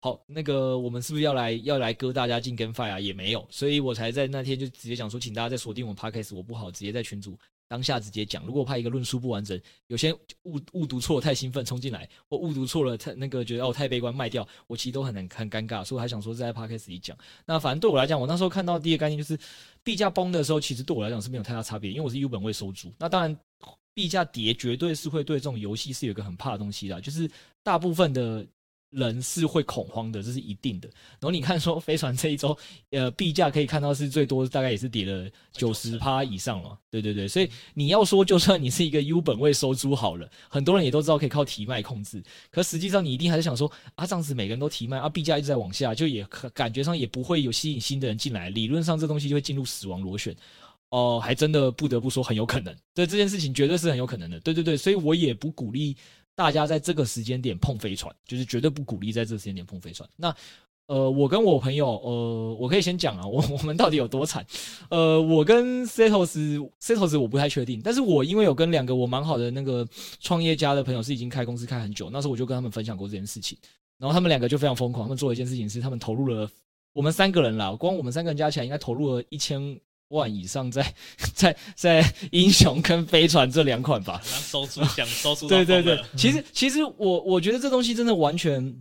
[0.00, 2.98] 好，那个我们是不是要来要来割大家进 GameFi 啊？
[2.98, 7.38] 也没有，所以我才在那天就直接讲说，请大家再锁定我们 Podcast，我不好直接在群组
[7.72, 8.44] 当下直接讲。
[8.44, 17.16] 如果怕一个论述不完整，有些误误读错太兴奋冲进来，或误读错了太那个觉得哦太悲观卖掉，我其实都很难很尴尬，所以我还想说在 Podcast 里讲。
[17.46, 19.38] 那反正对我来讲，我那时候看到第一个概念就是
[19.82, 22.92] 币价崩的时候，其实对我来讲是没有太大差别，因为我是 U 本位收租。
[22.98, 23.34] 那当然。
[23.94, 27.30] 币价跌绝对是会对这种游戏是有一个很怕的东西的，就是
[27.62, 28.42] 大部分的
[28.92, 30.88] 人是会恐慌的，这是一定的。
[31.18, 32.56] 然后你看说飞船这一周，
[32.90, 36.78] 呃，币价可以看到是最多大概也是跌了九十趴以上了。
[36.90, 50.36] 对对对，所以你要说就算你是一个 U 本位收租好了，很多人也都知道可以靠提卖控制，可实际上你一定还是想说啊，这样子每个人都提卖啊，币价一直在往下，就也感觉上也不会有吸引新的人进来，理论上这东西就会进入死亡螺旋。
[50.90, 55.96] 哦，还真的不得不说很有可能，对这件事情绝对是很有可能的，对对对，所以我也不鼓励
[56.34, 60.08] 大家在这个时间点碰飞船，就是绝对不鼓励在这个时间点碰飞船。
[60.16, 60.34] 那
[60.86, 64.44] 呃，我跟我朋友，呃，我可以先讲啊，我我们到底有多惨？
[64.90, 69.86] 呃，我跟 Setos Setos 我不太确定，但是我因为有跟两个我蛮好的那个
[70.20, 73.56] 创业家的朋友是已经开公司开很久，那时候我就跟他们分享过这件事情，
[73.96, 76.50] 然后他们两个就非常疯狂，他们做了一件事情是他们投入了
[76.92, 79.78] 我们三个人啦，光我们三个人加起来应该投入了一千。
[80.12, 80.94] 万以上在
[81.34, 85.48] 在在英雄跟飞船这两款吧，收出想收出。
[85.48, 88.74] 对对对，其实其实我我觉得这东西真的完全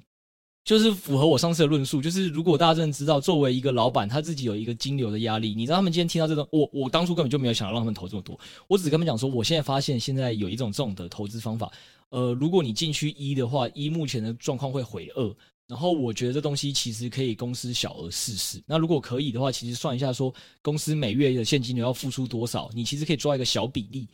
[0.63, 11.71] 就是符合我上次的论述，就是如果大家真的知道，作为一个老板，他自己有一个金流的压力，你知道他们今天听到这种，我我当初根本就没有想要让他们投这么多，我只跟他们讲说，我现在发现现在有一种这种的投资方法，
[12.09, 15.35] 呃，如果你进去一的话，一目前的状况会回二。
[15.71, 18.62] 然后我觉得这东西其实可以公司小额试试。
[18.67, 24.05] 那如果可以的话，其实算一下说公司每月的现金流要付出多少，你其实可以抓一个小比例。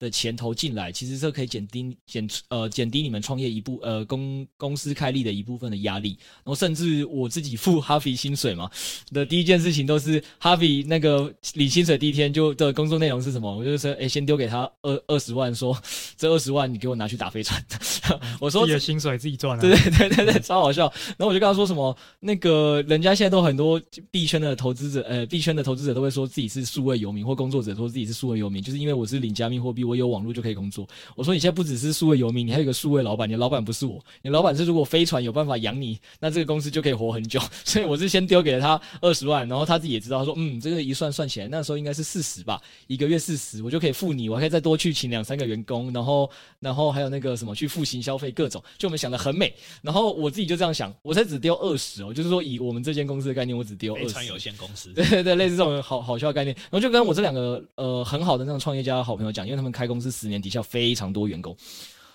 [0.00, 8.68] 的钱投进来，其实这可以减低减呃减低你们创业一部呃公公司开立的一部分的压力，然后甚至我自己付 哈菲薪水嘛
[9.12, 13.54] 的第一件事情都是哈菲那个领薪水第一天就的工作内容是什么？
[13.54, 15.82] 我就说哎，先丢给他二二十万说，说
[16.16, 17.62] 这二十万你给我拿去打飞船。
[18.40, 20.90] 我说自己的薪水自己赚啊，对对对对对，超好笑。
[21.18, 23.78] 然后我就跟他说什么那个人家现在都很多
[24.10, 29.89] 币圈的投资者呃币圈的投资者都会说自己是数位游民或工作者说自己是数位游民，就是因为我是领加密货币。
[29.90, 30.86] 我有网络就可以工作。
[31.16, 33.28] 我说你现在不只是数位游民，你还有一个数位老板。
[33.28, 37.40] 你的老板不是我，你老板是如果飞船有办法养你，那这个公司就可以活很久。
[37.64, 49.52] 所以我是先丢给了他二十万，然后他自己也知道，他说嗯，这个一算算起来，那时候应该是四十吧，一个月四十，我就可以付你，我还可以再多去请两三个员工，然后然后还有那个什么去付行消费各种，就我们想的很美。
[49.82, 54.06] 然后我自己就这样想，我才只丢二十哦，就是说以我们这间公司的概念，我只丢二十。
[54.06, 56.54] 飞船有限公司，对对对，类似这种好好笑的概念。
[56.56, 60.10] 然后就跟我这两个呃很好的那种创业家好朋友讲，因为他们开公司。
[60.10, 61.56] 十年底下非常多员工，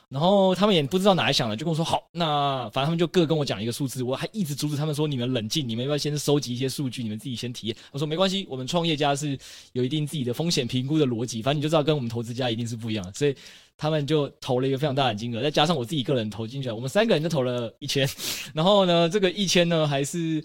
[0.10, 7.76] 然后他们也不知道哪来想的，就跟我说好，那反正他们就各跟我讲一个数字，我还一直阻止他们说，你们冷静，你们要不要先收集一些数据，你们自己先体验。
[7.92, 9.36] 我说没关系，我们创业家是
[9.72, 13.34] 有一定自己的风险评估的逻辑，反正你就知道跟我们投资家一定是不一样的，所以
[13.78, 18.08] 他们就投了一个非常大的金额，再加上我自己个人投进去，我们三个人就投了一千，
[18.54, 20.44] 然后呢，这个一千呢还是。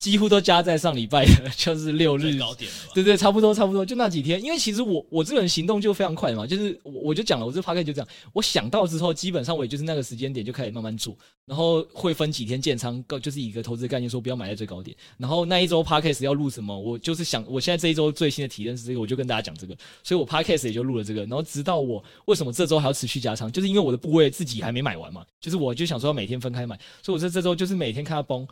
[0.00, 4.42] 几乎都加在上礼拜的， 就是六日高点，对对，差不多差不多，就那几天。
[4.42, 14.96] 因为其实我我这个人行动就非常快嘛，就是我我就讲了，我这 podcast 就这样，我想到之后，基本上我也就是那个时间点就开始慢慢做，然后会分几天建仓，就是以一个投资概念说不要买在最高点。
[15.18, 21.20] 然后那一周 podcast 要录什么，我就是想，我现在这一周最新的体验是这个，我就跟大家讲这个，所以我 podcast 也就录了这个。
[21.26, 28.48] 然后直到我为什么这周还要持续加仓，就是因为我的部位自己还没买完嘛，就是我就想说要每天分开买，所以我这这周就是每天看它崩。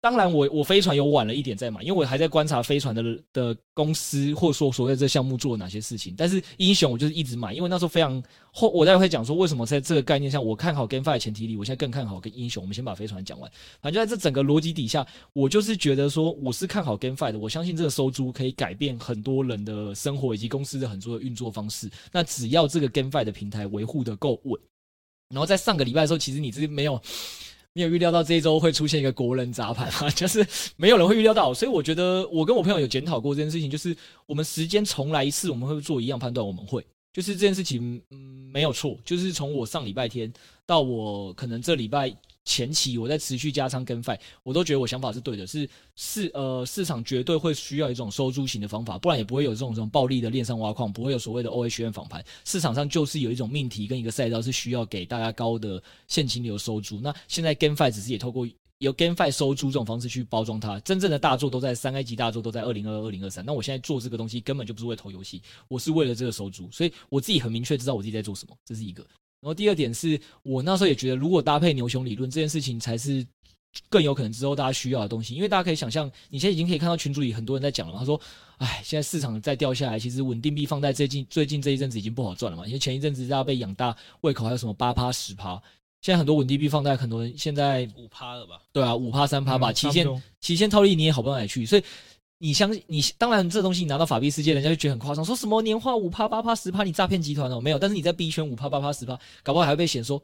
[0.00, 6.14] 当然我，我我飞船有晚了一点再买，因为我还在观察飞船的的公司，或者说所谓这项目做了哪些事情。
[6.16, 12.62] 但是英雄我就是一直买，因为那时候非常后，我待会会讲说为什么在这个概念上我看好 GameFi 的前提里，我现在更看好跟英雄。
[12.62, 21.90] 我们先把飞船讲完，反正就在这整个逻辑底下，我就是觉得说我是看好 GameFi 的，我相信这个收租可以改变很多人的生活以及公司的很多的运作方式。
[22.12, 24.60] 那只要这个 GameFi 的平台维护得够稳，
[25.30, 27.02] 然后在上个礼拜的时候，其实你这没有。
[27.78, 30.44] 没有预料到这一周会出现一个国人砸盘啊， 就是
[30.76, 40.32] 没有人会预料到，所以我觉得我跟我朋友有检讨过这件事情，就是我们时间重来一次，我们会做一样判断，我们会，就是这件事情嗯没有错，就是从我上礼拜天
[40.66, 42.12] 到我可能这礼拜。
[42.48, 52.24] 前期我在持续加仓跟 Fi，我都觉得我想法是对的，是市呃市场绝对会需要一种收租型的方法，不然也不会有这种这种暴力的链上挖矿，不会有所谓的 OHM 访盘。
[52.46, 56.98] 市场上就是有一种命题跟一个赛道是需要给大家高的现金流收租。
[57.00, 63.44] 那现在跟 Fi 只是也透过有 GameFi 收租这种方式去包装它，真正的大作都在三 A 级大作都在二零二二、二零二三。
[63.44, 69.04] 那我现在做这个东西根本就不是为投游戏，我是为了这个收租，所以我自己很明确知道我自己在做什么，这是一个。
[69.40, 73.24] 然后第二点是我那时候也觉得，如果搭配牛熊理论这件事情才是
[73.88, 75.34] 更有可能之后大家需要的东西。
[75.34, 78.20] 因为大家可以想象，你现在已经可以看到群组里很多人在讲了，他说
[78.58, 82.66] ：“哎，现在市场再掉下来，其实稳定币放在最近最近这一阵子已经不好赚了嘛。
[82.66, 85.62] 因为前一阵子大家被养大胃口，还有什么八趴十趴，
[86.00, 88.60] 现在很多稳定币放在，很多人现在五趴了吧？
[88.72, 91.82] 对啊，五趴三趴吧，嗯、期限期限套利你也好不到哪里去，所以。”
[92.38, 97.60] 你相信你当然这东西你拿到法币世界，人家就觉得很夸张，说什么年化五趴八趴十趴，你诈骗集团哦？
[97.60, 100.22] 没有，但是你在币圈五趴八趴十趴，搞不好还会被嫌说。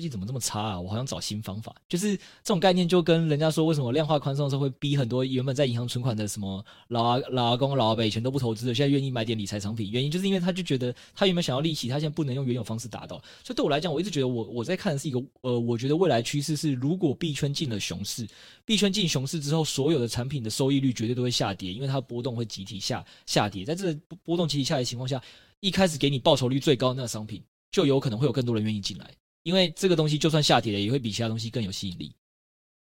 [0.00, 0.80] 最近怎么这么差啊？
[0.80, 1.74] 我好想找新方法。
[1.86, 9.90] 就是这种概念，就跟人家说，为什么量化宽松的时候会逼很多原本在银行存款的什么老阿老阿公老阿伯以前都不投资的，现在愿意买点理财产品。
[9.90, 13.18] 原因就是因为他就觉得他原本想要利息，他现在不能用原有方式达到。
[13.44, 18.26] 所以对我来讲，我一直觉得我我在看的是一个呃，我觉得未来趋势是，如果币圈进了熊市，
[18.64, 23.66] 币圈进熊市之后，所有的产品的收益率绝对都会下跌，因为它波动会集体下下跌。
[23.66, 25.22] 在这个波动集体下跌的情况下，
[25.60, 29.10] 一开始给你报酬率最高的那个商品，就有可能会有更多人愿意进来。
[29.42, 32.12] 因为这个东西就算下跌了，也会比其他东西更有吸引力。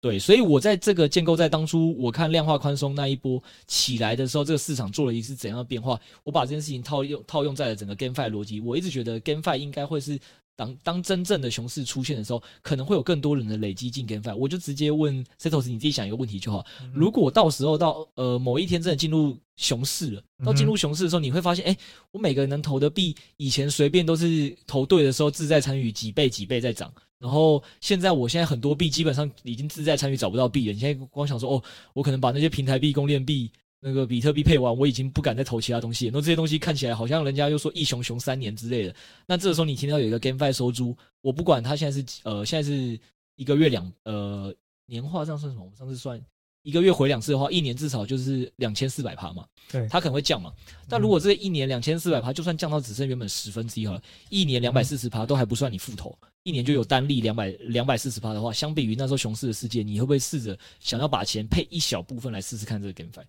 [0.00, 6.00] 对，所以我在这个建构在当初我看量化宽松那一波起来的时候，这个市场做了一次怎样的变化？
[6.24, 8.58] 我把这件事情套用套用在了整个 GameFi 逻辑。
[8.58, 10.18] 我一直觉得 GameFi 应该会是
[10.54, 14.36] 当当真正的熊市出现的时候，可能会有更多人的累积进 GameFi。
[14.36, 16.64] 我就直接问 Setos，你自己想一个问题就好。
[16.92, 21.76] 如果到时候到呃某一天真的进入熊市了，到进入熊市的时候，你会发现，哎，
[22.10, 30.72] 我每个人能投的币，以前随便都是投对的时候自在参与几倍几倍在涨，然后现在我现在很多币基本上已经自在参与找不到币了。
[30.72, 31.62] 你现在光想说，哦，
[31.94, 33.50] 我可能把那些平台币、公链币、
[33.84, 36.12] 那个比特币配完，我已经不敢再投其他东西了。
[36.14, 38.94] 那这些东西看起来好像人家又说一熊熊三年之类的。
[39.26, 42.98] 那这个时候你听到有一个 GameFi 收租，我不管它现在是呃现在是
[43.34, 44.54] 一个月两呃
[44.86, 45.64] 年化这样算什么？
[45.64, 46.24] 我们上次算。
[46.64, 49.44] 一个月回两次的话，一年至少就是两千四百趴嘛。
[49.68, 50.52] 对，它可能会降嘛。
[50.88, 63.24] 但如果这一年两千四百趴，就算降到只剩原本十分之一好了，一年两百四十趴都还不算你复投，一年就有单利两百两百四十趴的话，相比于那时候熊市的世界，你会不会试着想要把钱配一小部分来试试看这个 GameFi？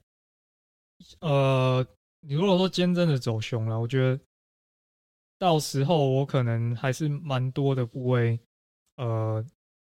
[1.20, 1.86] 呃，
[2.22, 4.20] 你如果说今天真的走熊了，我觉得
[5.38, 8.40] 到时候我可能还是蛮多的部位，
[8.98, 9.46] 呃。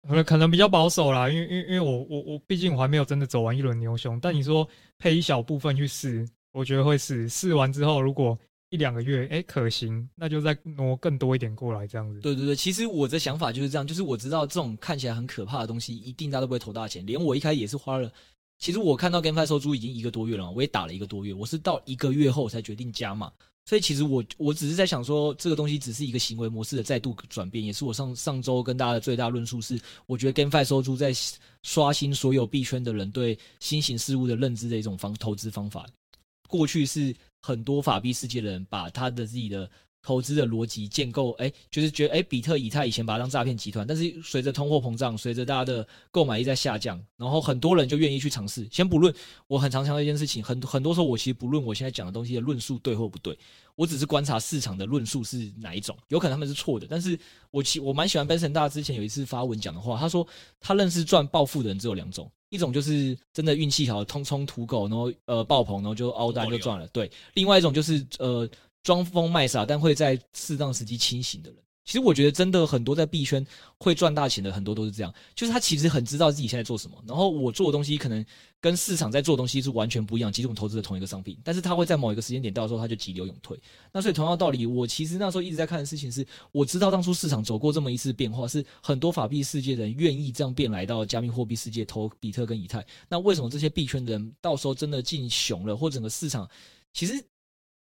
[0.05, 8.37] 可能可能比较保守啦，因为因为因为我我我毕竟我还没有真的走完一轮牛熊，但你说配一小部分去试，我觉得会试试完之后，如果
[8.71, 12.19] 一两个月哎、可行，那就再挪更多一点过来这样子。
[12.19, 18.13] 对对对，其实我的想法就是这样，就是我知道这种看起来很可怕的东西，一定大家都不会投大钱，连我一开始也是花了。
[18.63, 23.29] 其实我看到 GameFi 收租已经一个多月了，我也打了一个多月，我是到一个月后才决定加码。
[23.65, 31.13] 所以其实我我只是在想说，这个东西只是一个行为模式的再度转变，也是我上上周跟大家的最大论述是，我觉得 GameFi 收租在
[31.65, 35.85] 刷新所有币圈的人对新型事物的认知的一种方投资方法。
[36.47, 39.69] 过去是很多法币世界的人把他的自己的。
[40.03, 48.67] 投资的逻辑建构，哎，就是觉得，哎，比特、以太以前把它当诈骗集团，但是随着通货膨胀，随着大家的购买力在下降，然后很多人就愿意去尝试。
[48.71, 49.15] 先不论，
[49.47, 53.39] 我很常强调一件事情，很很多时候我其实不论我现在讲的东西的论述对或不对，
[53.77, 57.17] 我只是观察市场的论述是哪一种，有可能他们是错的，但是
[57.53, 60.27] 我其我蛮喜欢 Benson 大之前有一次发文讲的话，他说
[60.61, 68.51] 他认识赚暴富的人只有两种，一种就是真的运气好，通冲土狗，然后呃爆棚，然后就凹单就赚了，对，另外一种就是呃。
[68.83, 73.45] 装疯卖傻，但会在适当时机清醒的人，其实我觉得真的很多在币圈
[73.79, 75.15] 会赚大钱的，很多都是这样。
[75.35, 78.25] 就是他其实很知道自己现在做什么，然后我做的东西可能
[78.61, 83.61] 跟市场在做的东西是完全不一样，其实我们投资的同一个商品，但是他会在某一个时间点到的时候，他就急流勇退。
[83.93, 92.85] 那所以同样道理，我其实那时候一直在看的事情是，我知道当初市场走过这么一次变化，是很多法币世界的人愿意这样变来到加密货币世界投比特跟以太。
[93.09, 96.49] 那为什么这些币圈的人到时候真的进熊了，或整个市场
[96.93, 97.25] 其实？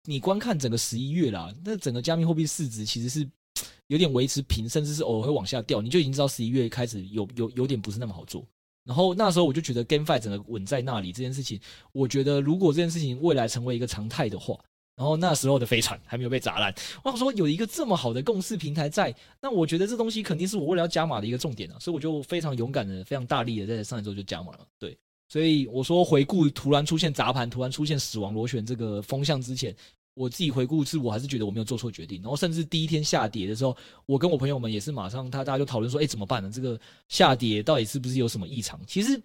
[0.05, 3.27] 你观看整个十一月啦，那整个加密货币市值其实是
[3.87, 8.45] 有点维持平，甚至是偶尔会往下掉，你就已经知道十一月开始有有有点不是那么好做。
[8.83, 11.59] 然后那时候我就觉得 GameFi 整个稳在那里这件事情，
[11.91, 14.55] 我觉得如果这件事情未来成为一个常态的话，
[14.95, 24.97] 然后那时候的飞船还没有被砸烂，我想说有一个这么好的共识平台在，那我觉得这东西肯定是我未来要加码的一个重点啊，所以我就非常勇敢的、非常大力的在上一周就加码了，对。
[25.27, 29.75] 所以我说，回顾突然出现砸盘、突然出现死亡螺旋这个风向之前，
[30.13, 32.21] 我自己回顾是，我还是觉得我没有做错决定。
[32.21, 36.49] 然后甚至第一天下跌的时候，我跟我朋友们也是马上，他大家就讨论说，哎，怎么办呢？
[36.53, 38.79] 这个下跌到底是不是有什么异常？
[38.87, 39.19] 其实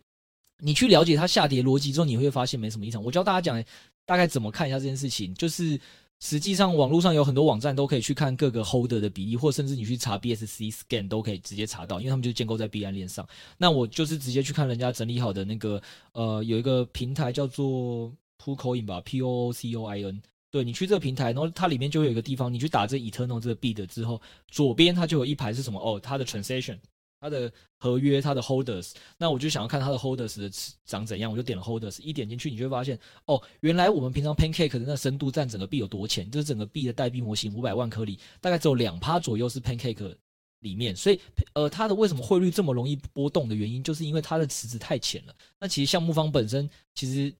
[0.59, 3.03] 你去了解它下跌逻辑之后，你会发现没什么异常。
[3.03, 3.63] 我教大家讲
[4.05, 5.79] 大概怎么看一下这件事情，就是
[6.21, 13.27] 实际上网络上有很多网站都可以去看各个 holder 的比例，或甚至你去查 BSC scan 都可以直接查到，因为他们就建构在币安链上。
[13.57, 20.21] 那我就是直接去看人家整理好的那个，呃，有一个平台叫做 Poocoin 吧，P O O C O I N。
[20.51, 25.81] 对，你去这个平台，然后它里面就会有一个地方，你去打这 Eternal 这个币的之后，左边它就有一排是什么？
[25.81, 26.77] 哦，它的 transaction，
[27.21, 30.51] 它的合约，它的 holders，那我就想要看它的 holders 的
[30.87, 40.17] 长怎样，我就点了 holders，一点进去，你就会发现，哦，原来我们平常 pancake 的那深度占整个币有多浅，就是整个币的代币模型五百万颗里，大概只有两趴左右是 pancake
[40.61, 41.21] 里面，所以，
[41.53, 45.35] 呃，它的为什么汇率这么容易波动的原因，就是因为它的池子太浅了。
[45.59, 47.35] 那其实项目方本身其实。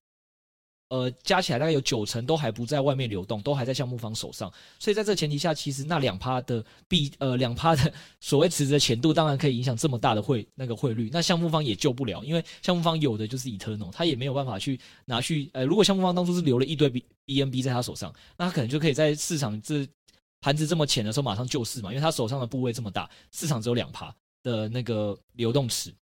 [0.91, 4.53] 呃，加起来大概有九成都还不在外面流动，都还在项目方手上。
[4.79, 11.09] 所以在这前提下，其实那两趴的币，呃，两趴的所谓池子的浅度，当然可以影响这么大的汇那个汇率。
[11.13, 15.49] 那项目方也救不了，因为项目方有的就是 Eternal，他也没有办法去拿去。
[15.53, 16.91] 呃，如果项目方当初是留了一堆
[17.25, 19.87] BNB 在他手上，那他可能就可以在市场这
[20.41, 24.13] 盘子这么浅的时候马上救市嘛，因为他手上的部位这么大，市场只有两趴
[24.43, 25.95] 的那个流动池。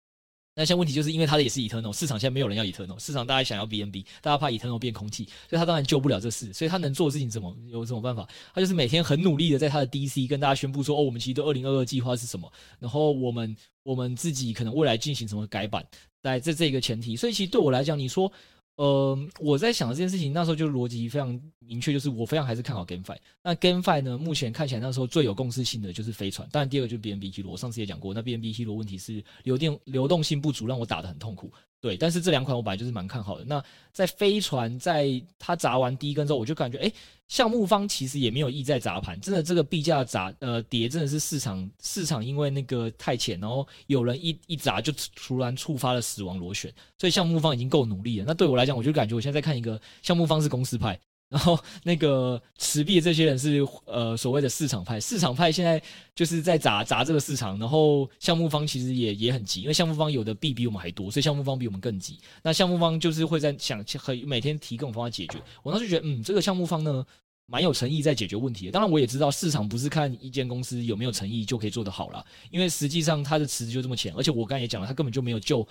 [0.58, 8.26] 那现在问题就是因为它的也是 Eternal，市场现在没有人要 Eternal，市场大家想要 BNB，大家怕 Eternal 变空气，所以他当然救不了这事，所以他能做的事情怎么有什么办法？
[8.54, 15.86] 他就是每天很努力的在他的 DC 跟大家宣布说，哦，我们其实对二零二二计划是什么，然后我们我们自己可能未来进行什么改版，
[16.22, 18.32] 在这这一个前提，所以其实对我来讲，你说。
[18.76, 23.16] 呃，我在想这件事情，那时候就逻辑非常明确，就是我非常还是看好 GameFi。
[23.42, 27.52] 那 GameFi 呢，目前看起来那时候最有共识性的就是飞船，当然第二个就是 BNB 希罗。
[27.52, 31.50] 我上次也讲过，那 BNB 希罗问题是流电流动性不足，让我打得很痛苦。
[31.86, 33.44] 对，但是这两款我本来就是蛮看好的。
[33.44, 33.62] 那
[33.92, 36.92] 在飞船在它砸完第一根之后，我就感觉，哎，
[37.28, 48.24] 项目方其实也没有意在砸盘，真的这个币价砸呃跌，真的是市场市场因为那个太浅，然后有人一一砸就突然触发了死亡螺旋，所以项目方已经够努力了。
[48.26, 50.98] 那对我来讲，我就感觉我现在在看一个项目方是公司派。
[51.36, 55.80] 然后那个持币的这些人是呃所谓的市场派，市场派现在
[56.14, 62.18] 就是在砸砸这个市场，然后项目方其实也也很急，因为项目方有的币比我们还多，所以项目方比我们更急。
[62.42, 65.38] 那项目方就是会在想很每天提各种方法解决。
[65.62, 67.04] 我当时觉得，嗯，这个项目方呢
[67.44, 68.72] 蛮有诚意在解决问题的。
[68.72, 75.68] 当然，我也知道市场不是看一间公司有没有诚意就可以做得好了，因为实际上它的池子就这么浅，而且我刚才也讲了，它根本就没有救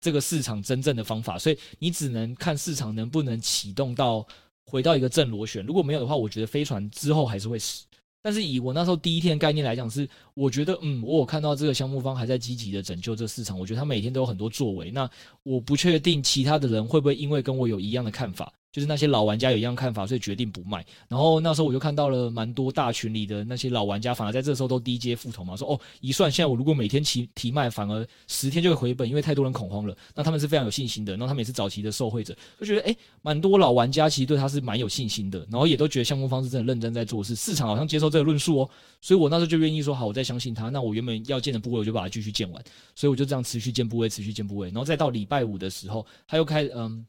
[0.00, 4.26] 这个市场真正的方法，所以你只能看市场能不能启动到。
[4.66, 7.84] 回到一个正螺旋，如果没有的话，我觉得飞船之后还是会死。
[8.22, 14.90] 但是以我那时候第一天概念来讲，是我觉得，嗯，我有看到这个项目方还在积极的拯救这市场，我觉得他每天都有很多作为。
[14.90, 15.08] 那
[15.42, 18.50] 我不确定其他的人会不会因为跟我有一样的看法。
[18.74, 20.84] 就是那些老玩家有一样看法，所以决定不卖。
[21.06, 29.96] 然后那时候我就看到了蛮多大群里的那些老玩家，反而在这时候都低阶复投嘛，说哦，一算现在我如果每天提提卖，反而十天就会回本，因为太多人恐慌了。
[30.12, 38.70] 那他们是非常有信心的，然后他们也是早期的受惠者，就觉得诶，蛮多老玩家其实对他是蛮有信心的，然后也都觉得项目方是真的认真在做事，市场好像接受这个论述哦，
[39.00, 40.68] 所以我那时候就愿意说好，我再相信他。
[40.68, 42.60] 那我原本要建的部位，我就把它继续建完，
[42.96, 47.06] 所以我就这样持续建部位，持续建部位，然后再到礼拜五的时候，他又开嗯。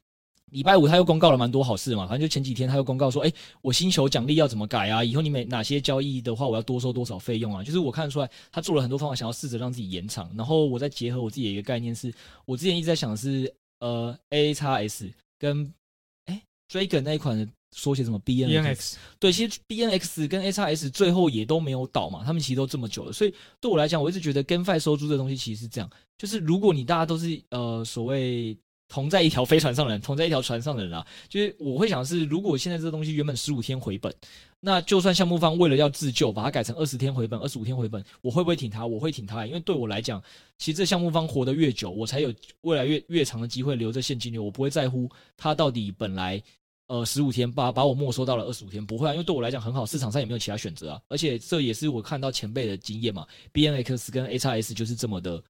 [0.56, 5.03] 礼拜五他又公告了蛮多好事嘛，反正就前几天他又公告说，哎，我星球奖励要怎么改啊？
[5.03, 7.62] 以后你每哪些交易的话，我要多收多少费用啊？
[7.62, 10.32] 就是我看得出来，他做了很多方法，想要试着让自己延长。
[10.34, 12.10] 然后我再结合我自己的一个概念是，
[12.45, 15.70] 我之前一直在想的是，呃，A X S 跟
[16.28, 16.41] 哎
[16.72, 17.45] Dragon 那一款的
[17.76, 18.97] 缩写什么 B N X？
[19.20, 28.58] 对，其实 B N X 跟 A X S 最后也都没有倒嘛，他们其实都这么久了，所以对我来讲，我一直觉得 GameFi 收租这东西其实是这样，就是如果你大家都是呃所谓。
[28.88, 34.13] 同在一条飞船上的人，同在一条船上的人啊，就是我会想是，如果现在这个东西原本十五天回本，
[34.59, 38.86] 那就算项目方为了要自救，把它改成二十天回本、二十五天回本，我会不会挺他？
[38.86, 40.21] 我会挺他，因为对我来讲，
[40.57, 46.41] 其实这项目方活得越久，我才有未来越越长的机会留着现金流，我不会在乎他到底本来
[46.88, 55.43] 呃十五天把把我没收到了二十五天，不会啊，因为对我来讲很好，市场上也没有其他选择啊，而且这也是我看到前辈的经验嘛，BNX 跟 HRS 就是这么的。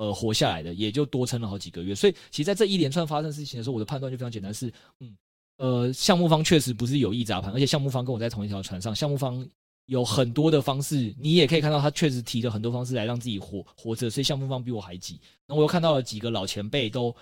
[0.00, 5.14] 呃，活下来的也就多撑了好几个月，所以其实在这一连串发生事情的时候，我的判断就非常简单，是，嗯，
[5.58, 9.46] 呃，项目方确实不是有意砸盘，而且项目方跟我在同一条船上，项目方
[9.84, 15.20] 有很多的方式，你也可以看到他确实提了很多方式来让自己活活着，所以项目方比我还急。
[15.46, 17.14] 那我又看到了几个老前辈都，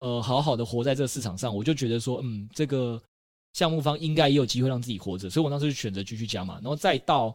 [0.00, 3.00] 呃，好好的活在这个市场上，我就觉得说，嗯，这个
[3.54, 7.34] 项目方应该也有机会让自己活着，所以我当时就选择继续加码，然后再到，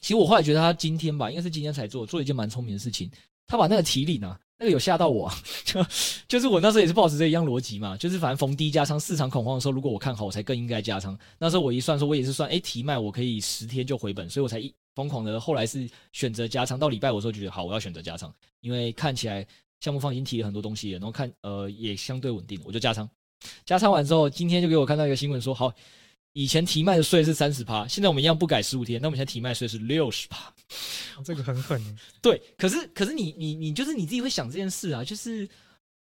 [0.00, 3.10] 其实我后来觉得他今天吧，应该是今天才做，做一件蛮聪明的事情。
[3.46, 5.30] 他把那个提领啊，那个有吓到我，
[5.64, 5.84] 就
[6.26, 11.18] 就是我那时候也是抱持这一样逻辑嘛，就是反正逢低加仓，市场恐慌的时候，如果我看好，我才更应该加仓。
[11.38, 16.78] 那时候我一算说，我也是算，哎，提卖我可以十天就回本，所以我才一疯狂的，后来是选择加仓。
[16.78, 19.46] 到礼拜五的时候就觉得好，我要选择加仓，因为看起来
[19.80, 23.08] 项目方已经提了很多东西了，然后看呃也相对稳定，我就加仓。
[23.66, 25.72] 加仓完之后，今天就给我看到一个新闻说，好。
[26.32, 30.52] 以前提卖的税是三十趴，现在我们一样不改十五天，那我们现在提卖税是六十趴，
[31.24, 31.98] 这个很狠。
[32.20, 35.48] 对，可是可是你你你就是你自己会想这件事啊，就是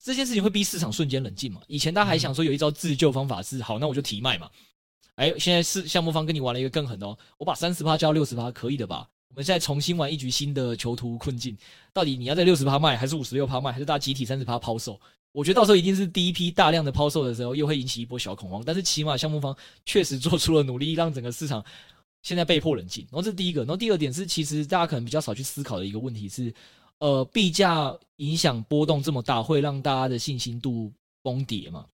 [0.01, 1.61] 这件事情会逼市场瞬间冷静嘛。
[1.67, 4.49] 以前大家还想说有一招自救方法是、嗯、好，那我就提卖嘛。
[5.15, 9.07] 哎，现在是项目方跟你玩了一个更狠的哦，我把三十趴加六十趴可以的吧？
[9.27, 11.57] 我们现在重新玩一局新的囚徒困境，
[11.93, 14.99] 到底你要在六十趴卖，还是五十六趴卖，还是大家集体三十趴抛售？
[15.33, 18.61] 我觉得到时候一定是第一批大量的抛售的时候，又会引起一波小恐慌。
[18.65, 19.55] 但是起码项目方
[19.85, 21.63] 确实做出了努力，让整个市场
[22.21, 23.05] 现在被迫冷静。
[23.05, 26.53] 然后这是第一个，然后第二点是，其实大家可能比较少去思考的一个问题是，
[26.99, 30.91] 呃，币价影响波动这么大，会让大家的信心度
[31.23, 31.85] 崩跌嘛？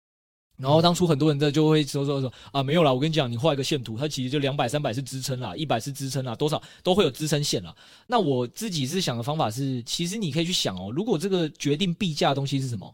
[0.57, 7.75] 然后当初很多人在就会说说说啊，没有啦，我跟你讲，你画一个线图，它其实就两百、三百是支撑啦，一百是支撑啦，多少都会有支撑线啦。
[8.07, 12.91] 那我自己是想的方法是，其实你可以去想哦，如果这个决定币价的东西是什么？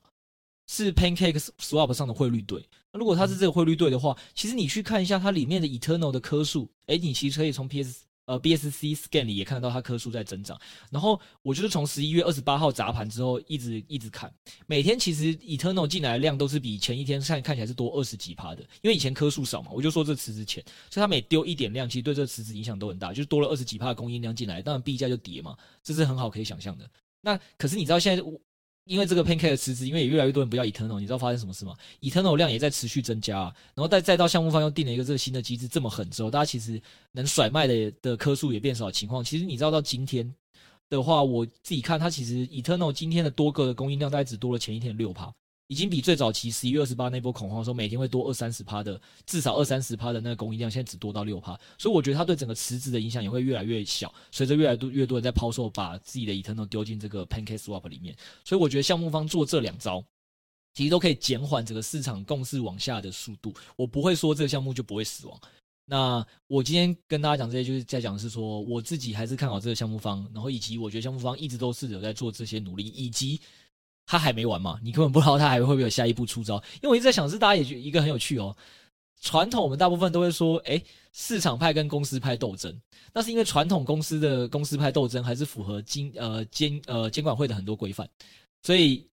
[0.67, 2.63] 是 Pancakes Swap 上的汇率对。
[2.91, 10.57] 那如果它是这个汇率对的话，其实你去看一下它里面的 Eternal 的颗数，诶，你其实可以从 PS 呃 BSC Scan 里也看得到它颗数在增长。
[10.89, 14.33] 然后我就是从十一月二十八号砸盘之后一直一直看，
[14.65, 26.89] 每天其实 Eternal 进来的量都是比前一天看看起来是多二十几趴的，因为以前颗数少嘛，我就说这池子浅，所以它每丢一点量，其实对这池子影响都很大，就是多了二十几趴的供应量进来，当然币价就跌嘛，这是很好可以想象的。
[27.21, 28.39] 那可是你知道现在我。
[28.85, 36.81] 因为这个 Pancake 的辞职，因为也越来越多人不要 Eternal，你知道发生什么事吗？Eternal 量也在持续增加，然后再再到项目方又定了一个这个新的机制，这么狠之后，大家其实
[37.13, 40.33] 能甩卖的的颗数也变少的情况，其实你知道到今天
[40.89, 45.33] 的话，我自己看它其实 Eternal 今天的多个的供应量大概只多了前一天的六趴。
[45.73, 54.13] 已经比最早期十一月二十八那波恐慌的时候，每天会多二三十趴的，至少二三十趴的那个供应量，现在只多到六趴，所以我觉得它对整个池子的影响也会越来越小。
[54.31, 58.15] 随着越来越多人在抛售，把自己的 Eternal 丢进这个 Pancake Swap 里面，
[58.45, 60.05] 所以我觉得项目方做这两招，
[60.75, 63.51] 其实都可以减缓整个市场共识往下的速度。
[63.75, 65.39] 我不会说这个项目就不会死亡。
[65.85, 73.41] 那我今天跟大家讲这些，就是在讲是说，我自己还是看好这个项目方，然后以及我觉得项目方一直都是有在做这些努力，以及。
[74.05, 74.79] 他还没完嘛？
[74.83, 76.55] 你根本不知道他还会不会有下一步出招。
[76.75, 78.55] 因为我一直在想，是大家也觉得一个很有趣哦。
[79.21, 80.81] 传统我们大部分都会说，哎，
[81.13, 82.77] 市场派跟公司派斗争，
[83.13, 88.07] 那是因为传统公司的公司派斗争还是符合金呃监呃监管会的很多规范。
[88.63, 89.07] 所以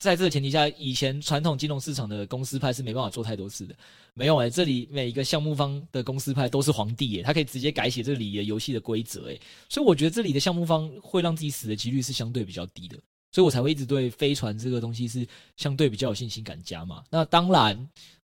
[0.00, 3.76] 在这个前提下，以前传统金融市场的公司派是没办法做太多事的。
[4.12, 9.38] 没有哎，这里每一个项目方的公司派都是皇帝耶，他可以直接改写这里的游戏的规则哎。
[9.68, 12.98] 所以我觉得这里的项目方会让自己死的几率是相对比较低的。
[13.34, 15.26] 所以我才会一直对飞船这个东西是
[15.56, 17.02] 相对比较有信心敢加嘛。
[17.10, 17.90] 那当然，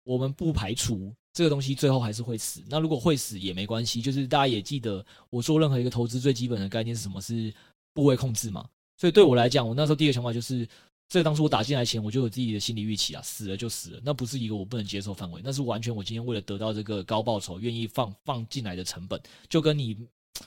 [0.05, 2.63] 我们不排除这个东西最后还是会死。
[2.67, 7.21] 那如果会死也没关系，就是大家也记得我做任何一个投资最基本的概念是什么？
[7.21, 7.53] 是
[7.93, 8.67] 部位控制嘛。
[8.97, 10.67] 所以对我来讲，我那时候第一个想法就是，
[11.11, 19.21] 这当初我打进来前我就有自己的心理预期啊，死了就死了，那不是一个我不能接受范围，那是完全我今天为了得到这个高报酬愿意放放进来的成本，
[19.51, 19.95] 就跟你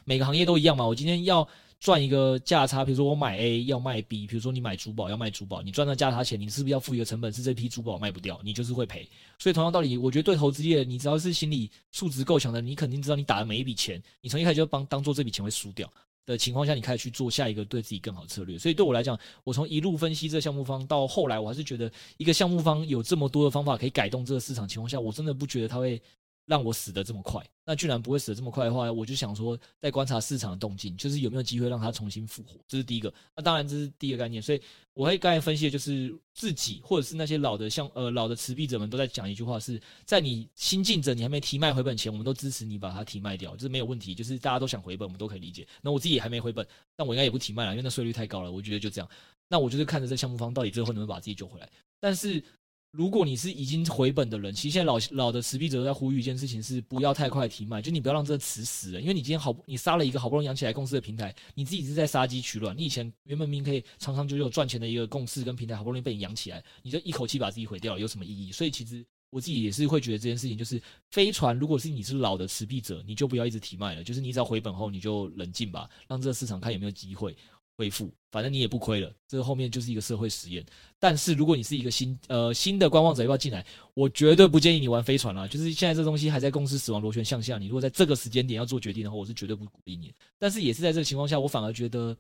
[0.06, 0.88] 每个行业都一样嘛。
[0.88, 1.48] 我今天要。
[1.80, 7.32] 赚一个价差，比如说我买 A 要卖 B，比如说你买珠宝要卖珠宝，你赚到价差钱，你是不是要付一个成本？
[7.32, 9.08] 是这批珠宝卖不掉，你就是会赔。
[9.38, 15.90] 所以同样道理，我觉得对投资业，你只要是心理素质够强的，你肯定知道你打的每一笔钱，你从一开始就帮当做这笔钱会输掉
[16.26, 18.58] 的情况下，你开始去做下一个对自己更好的策略。
[18.58, 26.02] 所以对我来讲，我从一路分析这个项目方到后来，我还是觉得一个项目方有这么多的方法可以改动这个市场情况下，我真的不觉得他会。
[26.50, 33.14] 让我死得这么快，那居然不会死得这么快的话，我就想说，在观察市场的动静，就是有没有机会让它重新复活，这是第一个。
[33.36, 34.60] 那当然这是第一个概念，所以
[34.96, 45.68] 我会刚才分析的就是自己或者是那些老的像呃老的持币者们都在讲一句话是，在你新进者你还没提卖回本前，我们都支持你把它提卖掉，这是没有问题，就是大家都想回本，我们都可以理解。
[45.84, 48.52] 那我自己还没回本，但我应该也不提卖了，因为那税率太高了。
[48.52, 49.08] 我觉得就这样，
[49.48, 51.70] 那我就是看着这项目方到底最后能不能把自己救回来，
[52.00, 52.44] 但是。
[52.92, 62.76] 如果你是已经回本的人，其实现在老老的持币者在呼吁一件事情是不要太快提卖，就你不要让这个池死了，因为你今天好，你杀了一个好不容易养起来公司的平台，你自己是在杀鸡取卵。
[62.76, 68.52] 你以前原本明明可以长长久久赚钱的一个共识跟平台，好不容易被你养起来，你就一口气把自己毁掉了，有什么意义？
[68.52, 70.82] 所以其实我自己也是会觉得这件事情就是
[71.12, 77.38] 飞船，如果是你是老的持币者，你就不要一直提卖了，就是你只要回本后你就冷静吧，让这个市场看有没有机会。
[77.80, 79.10] 恢复，反正你也不亏了。
[79.26, 80.66] 这个后面就是一个社会实验。
[81.00, 85.48] 但是如果你是一个新呃新的观望者要不要进来，我绝对不建议你玩飞船了。
[85.48, 90.14] 就是现在这东西还在公司死亡螺旋向下，你如果在这个时间点要做决定的话，我是绝对不鼓励你。
[90.38, 92.14] 但是也是在这个情况下，我反而觉得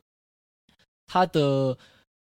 [1.06, 1.78] 他的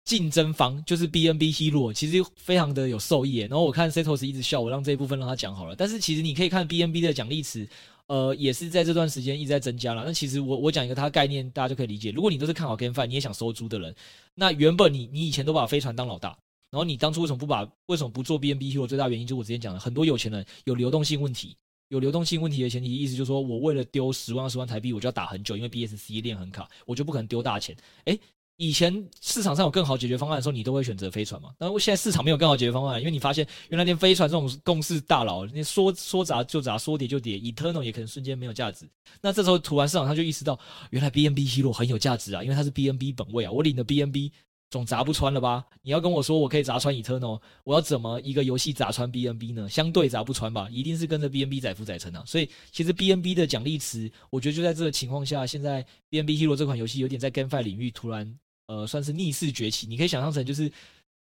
[0.07, 3.37] 竞争方就是 BNB Hero 其实非常的有受益。
[3.41, 5.77] 然后我看 Setos 一直笑，我让这一部分让他讲好了。
[5.77, 7.69] 但是其实你可以看 BNB 的奖励池。
[8.11, 10.03] 呃，也是在这段时间一直在增加了。
[10.05, 12.11] 那其实我我讲一个它的概念，大家就可以理解。
[12.11, 13.95] 如果你都是看好 GameFi，你也想收租的人，
[14.35, 16.37] 那原本你你以前都把飞船当老大，
[16.73, 18.85] 然后你当初为什么不把为什么不做 BNB Q？
[18.89, 21.57] 最大原因就是我之前讲的，很多有钱人有流动性问题，
[21.91, 27.77] 有流动性问题的前提意思就是说我为了丢十万二十万台币，我就要打很久，因为 BSC 链很卡，我就不可能丢大钱。
[28.07, 28.19] 诶
[28.63, 28.93] 以前
[29.23, 31.49] 市场上有更好解决方案的时候，你都会选择飞船嘛？
[31.57, 38.87] 但是现在市场没有更好解决方案，因为你发现原来连飞船这种共识大佬，你说说砸就砸，说跌就跌，Eternal 也可能瞬间没有价值。
[39.23, 44.31] 那这时候突然市场上就意识到，原来 BNB Hero 很有价值啊，因为它是 BNB 本位啊，我领的 BNB。
[44.71, 45.65] 总砸不穿了吧？
[45.83, 49.69] 你要跟我说我可以砸穿 Eternal，我要怎么一个游戏砸穿 BNB 呢？
[49.69, 52.23] 相对砸不穿吧，一定是跟着 BNB 载浮载沉啊。
[52.25, 58.39] 所以其实 BNB 的奖励池，我觉得就在这个情况下，现在 BNB Hero 这款游戏有点在 GameFi 领域突然
[58.71, 59.87] 呃算是逆势崛起。
[59.87, 60.71] 你可以想象成就是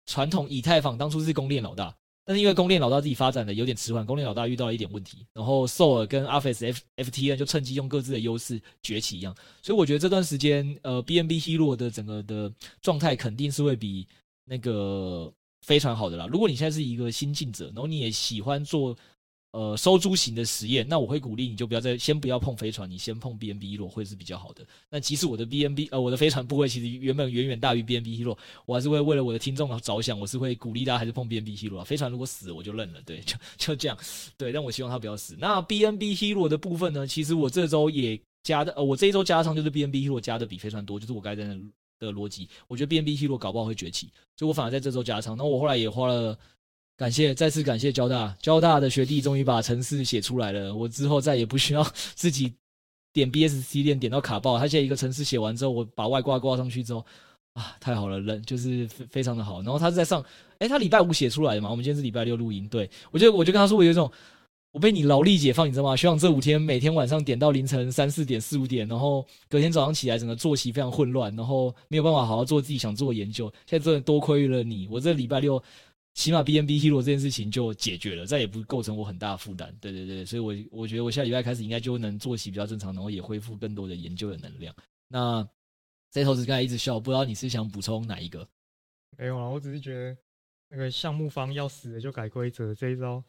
[0.07, 1.95] 传统以太坊当初是公链老大。
[2.27, 14.09] 但是因为公链老大自己发展的有点迟缓，公链老大遇到了一点问题，然后 Sol 跟 Arfex F FTN 就趁机用各自的优势崛起一样，所以我觉得这段时间呃 BNB Hero 的整个的状态肯定是会比
[14.47, 15.31] 那个
[15.67, 16.27] 飞船好的啦。
[16.27, 18.97] 如果你现在是一个新进者，然后你也喜欢做。
[19.55, 24.67] 呃，收租型的实验，那我会鼓励你就不要再先不要碰飞船，你先碰 BNB Hero 会是比较好的。
[24.91, 28.37] 那即使我的 BNB 呃我的飞船部位其实原本远远大于 BNB Hero，
[28.67, 31.85] 我还是会为了我的听众着想，我是会鼓励大家还是碰 BNB Hero 啊。
[31.85, 33.97] 飞船如果死我就认了，对，就就这样，
[34.37, 34.51] 对。
[34.51, 35.37] 但我希望他不要死。
[35.39, 37.07] 那 BNB Hero 的部分呢？
[37.07, 41.57] 其实我这周也加的，呃，我这一周加上就是 BNB Hero 加的比飞船多，就是我刚才的
[42.01, 42.49] 的逻辑。
[42.67, 45.37] 我觉得 BNB Hero 搞不好会崛起，所以我反而在这周加仓。
[45.37, 46.37] 那我后来也花了。
[46.97, 50.73] 感谢，再次感谢交大，交大的学弟终于把城市写出来了。
[50.73, 51.83] 我之后再也不需要
[52.15, 52.53] 自己
[53.13, 54.57] 点 BSC 链点到卡爆。
[54.59, 57.05] 他现在一个城市写完之后，我把外挂挂上去之后，
[57.55, 59.61] 啊，太好了，人就是非非常的好。
[59.63, 60.25] 然后他是在上，
[60.61, 61.69] 诶，他礼拜五写出来的嘛？
[61.69, 64.09] 我们今天是礼拜六录音，对，我就我就跟他说，我有一种
[64.71, 65.97] 我被你劳力解放，你知道吗？
[65.97, 73.53] 希望这五天每天晚上点到凌晨三四点、四五点，然后隔天早上起来整个作息非常混乱，然后没有办法好好做自己想做的研究。
[73.67, 75.61] 现在真的多亏了你，我这礼拜六。
[76.15, 79.77] 起码 BNB Hero 这件事情就解决了，再也不构成我很大的负担。
[79.81, 84.75] 对对对，所以我我觉得我下礼拜开始应该就能作息比较正常，然后也恢复更多的研究的能量。
[85.09, 85.47] 那
[86.11, 88.49] 这头子刚才一直笑，不知道你是想补充哪一个？
[89.19, 90.17] 没有啊，我只是觉得
[90.69, 93.23] 那个项目方要死了就改规则这一招，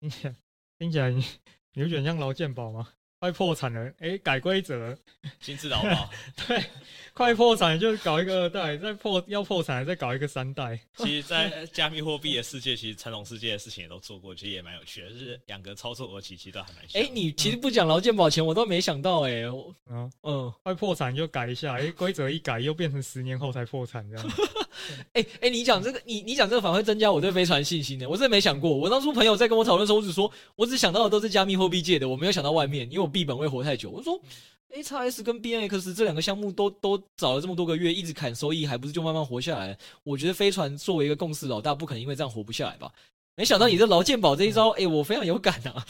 [0.00, 0.34] 听起来
[0.78, 1.24] 听起来你
[1.72, 2.88] 你会觉得像劳健保吗？
[3.18, 4.94] 快破产了，哎，改规则，
[5.40, 6.10] 新制劳保，
[6.46, 6.62] 对，
[7.14, 10.78] 快破产就搞一个二代，再破要破产再搞一个三代。
[10.98, 17.02] 其实，在加密货币的世界，其实传统世界的事情也都做过，其实也蛮有趣的，就是两个操作逻辑其实都还蛮像。
[17.02, 19.44] 哎，你其实不讲劳健保前，我都没想到，哎，
[19.88, 24.26] 嗯嗯，快破产就改一下，哎，规则一改又变成十年后才破产这样。
[25.14, 28.70] 哎哎，你讲这个，你你讲这个反而会增加我对飞船信心的，我真的没想过。
[28.76, 33.10] 我当初朋友在跟我讨论的时候，我只说，我只想到的都是加密货币界的，我没有想到外面，因为我。
[33.10, 34.20] 币本会活太久，我说
[34.74, 39.76] ，XRS 跟 BNX 这两个项目都都找了这么多个月，一直砍收益，还不是就慢慢活下来？
[40.04, 42.92] 我觉得飞船作为一个共识老大，不可能因为这样活不下来吧？
[43.36, 45.84] 没想到你这劳健保这一招，哎、我非常有感啊！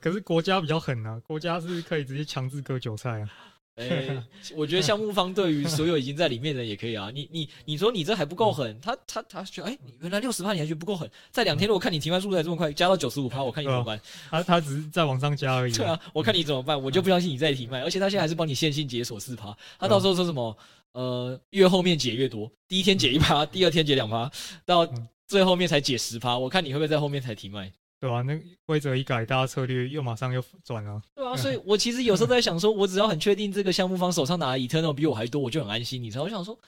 [0.00, 3.30] 可是国家比较狠啊，国家是可以直接强制割韭菜啊。
[3.76, 4.22] 哎、欸，
[4.54, 7.10] 我觉得项目方对于所有已经在里面的人也可以啊。
[7.12, 11.10] 你你你说你这还不够狠，他他他觉得哎，原来六十趴你还觉得不够狠？
[11.32, 14.00] 在两天如果看你提麦速度还这么快，加到九十五趴，我看你怎么办？
[14.30, 15.72] 他他只是在往上加而已。
[15.72, 16.80] 对啊，我看你怎么办？
[16.80, 20.56] 我就不相信你再提卖，而且他现在还是帮你线性解锁四趴，他到时候说什么？
[20.92, 24.30] 呃，越后面解越多，第一天解一趴，第二天解两趴，
[24.64, 24.88] 到
[25.26, 26.38] 最后面才解十趴。
[26.38, 27.72] 我看你会不会在后面才提卖？
[28.04, 31.00] 对啊，那规则一改，大家策略又马上又转了。
[31.14, 36.02] 对啊，所以我其实有时候在想说，我只要很确定这个项目方手上拿的 Eternal 比我还多，我就很安心。
[36.02, 36.58] 你知道，我想说，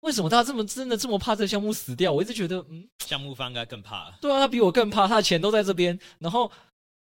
[0.00, 2.10] 为什么大家这么真的这么怕这个项目死掉？
[2.10, 4.10] 我一直觉得，嗯，项目方应该更怕。
[4.22, 6.50] 对啊，他比我更怕，他的钱都在这边，然后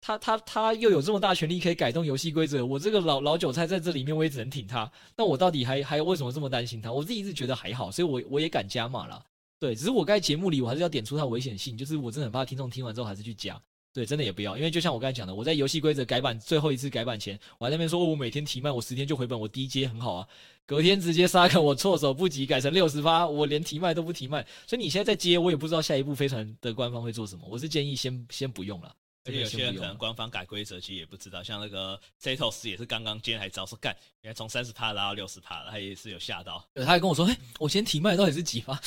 [0.01, 4.91] 他他他又有这么大权力可以改动游戏规则，我这个老老韭菜在这里面，我也只能挺他。
[5.15, 6.91] 那我到底还还为什么这么担心他？
[6.91, 9.23] 我自己一直觉得还好，所以我我也敢加码了。
[9.59, 13.61] 对，只是我刚才节目里我还是要点出它危险性，就是我真的很怕听众听完之后还是去加。
[13.91, 20.27] 对，真的也不要，因为就像我刚才讲的，我在游戏规则改版最后一次改版前，我还在那边说，我每天提卖，我十天就回本，我低阶很好啊，
[20.67, 28.95] 隔天直接杀个我措手不及，改成六十八，我连提卖都不提卖，所以你现在在接，我也不知道下一步飞船的官方会做什么，我是建议先先不用了。
[29.29, 31.43] 而且有些人可能官方改规则，其实也不知道。
[31.43, 36.67] 像那个 Setos 也是刚刚今天还知道说，干，原来从三十趴拉到六十趴了，他也是有吓到。
[36.75, 38.79] 他还跟我说：“哎、欸，我今天提卖到底是几趴？”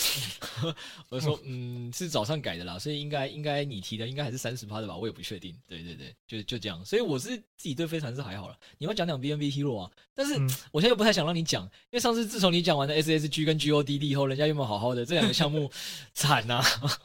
[1.09, 4.97] 我就说：“嗯，是早上改的啦，所以应该应该你提的应该还是三十趴的吧？
[4.97, 6.85] 我也不确定。”对对对，就就这样。
[6.85, 8.59] 所以我是自己对飞船是还好了。
[8.79, 15.71] 你要讲讲 BNB Hero 啊，但是、嗯、我现在又不太想让你讲，因为上次自从你讲完了 SSG 跟 GODD 以后，人家有没有好好的这两个项目
[16.15, 16.63] 惨 呐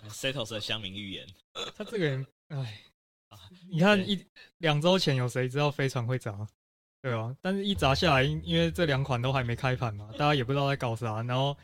[0.10, 1.28] ？Setos 的乡民预言，
[1.76, 2.82] 他这个人，哎。
[3.70, 4.24] 你看一
[4.60, 6.48] 两周前有谁知道飞船会砸，
[7.02, 7.36] 对啊？
[7.42, 11.56] 但是一砸下来，因为这两款都还没开盘嘛，大家也不知道在搞啥，然后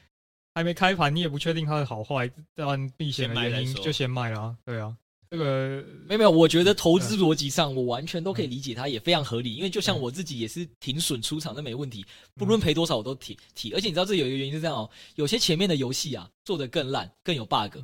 [0.53, 4.95] 还没开盘，你也不确定它的好坏，当然避险的原因就先卖了，对啊。
[5.31, 9.55] 这个没有没有，我觉得投资逻辑上我完全都可以理解，它也非常合理。
[9.55, 13.73] 因为就像我自己也是停损出场，那没问题，不论赔多少我都提提。
[13.73, 17.79] 而且你知道这有一个原因是这样哦，有些前面的游戏啊做的更烂，更有 bug，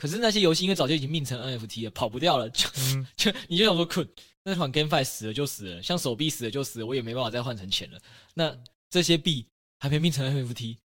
[0.00, 2.66] 可是那些游戏因为早就已经命成 NFT 了，跑不掉了，就
[3.16, 4.08] 就你就想说，困
[4.42, 8.00] 那款 GameFi 死了就死了，像手臂死了就死了，我也没办法再换成钱了。
[8.32, 8.56] 那
[8.88, 9.46] 这些币
[9.78, 10.78] 还没命成 NFT。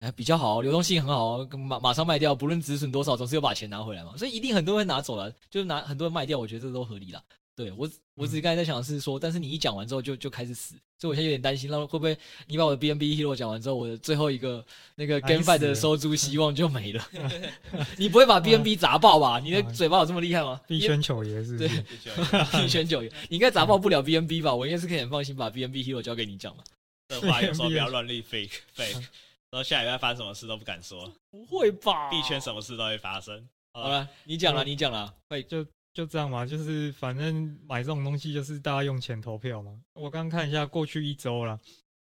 [0.00, 4.16] 哎，比较好，流动性很好，马马上卖掉，不论止损多少，总是有把钱拿回来嘛。
[4.16, 7.22] 所以一定很多人拿走了，就是拿很多人卖掉，我觉得这都合理啦。
[7.60, 17.06] 对我，我只是刚才在想的是说，但是你一讲完之后就就开始死，所以我现在有点担心，那会不会你把我的 BNB Hero 讲完之后，我的最后一个那个 GameFi 的收租希望就没了？
[17.98, 19.38] 你不会把 BNB 砸爆吧？
[19.40, 20.58] 你的嘴巴有这么厉害吗？
[20.66, 21.58] 币圈九爷是？
[21.58, 24.54] 对，币圈九爷，你应该砸爆不了 BNB 吧？
[24.54, 26.64] 我应该是可以很放心把 BNB Hero 交给你讲了。
[27.08, 29.04] 这话有时候不要乱立 fake fake。
[29.50, 32.08] 然后下礼拜发生什么事都不敢说，不会吧？
[32.08, 33.48] 币圈什么事都会发生。
[33.72, 36.46] 好了，你讲了，你讲了，会就就这样嘛？
[36.46, 39.80] 就是反正买这种东西就是大家用钱投票嘛。
[39.92, 41.58] 我刚看一下过去一周了，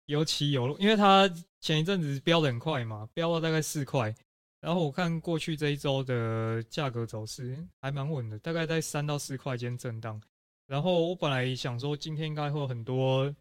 [0.05, 4.13] 有起有，因为它前一阵子飙得很快嘛，飙到大概四块。
[4.61, 10.21] 然后我看过去这一周的价格走势还蛮稳的，大概在三到四块间震荡。
[10.67, 13.35] 然后我本来想说今天应该会有很多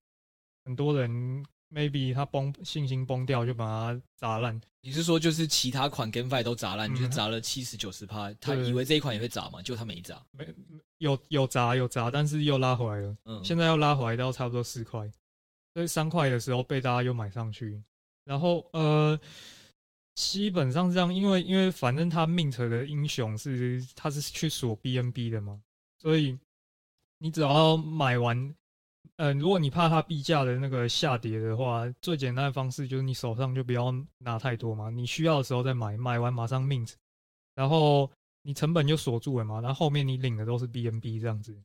[0.65, 1.45] 很多人。
[1.73, 4.61] Maybe 他崩信心崩掉，就把它砸烂。
[4.81, 8.33] 你是说就是其他款 GameFi 都砸烂，嗯、就是砸了七十九十趴？
[8.35, 9.63] 他以为这一款也会砸嘛？
[9.63, 10.47] 就他没砸，没
[10.99, 13.17] 有有砸有砸，但是又拉回来了。
[13.25, 15.11] 嗯，现在又拉回来到差不多四块，
[15.73, 17.81] 所以三块的时候被大家又买上去。
[18.25, 19.19] 然后呃，
[20.15, 25.61] 基本上这样，因为因为反正他 Mint 的英雄是他是去锁 BNB 的嘛，
[25.99, 26.37] 所以
[27.19, 28.55] 你只要买完。
[29.23, 36.95] 嗯、如果你怕它币价的那个下跌的话，最简单的方式就是你手上就不要拿太多嘛，你需要的时候再买，买完马上 mint，
[37.55, 38.11] 然后
[38.43, 41.57] 你成本就锁住了嘛，然后后面你领的都是 BNB 这样子。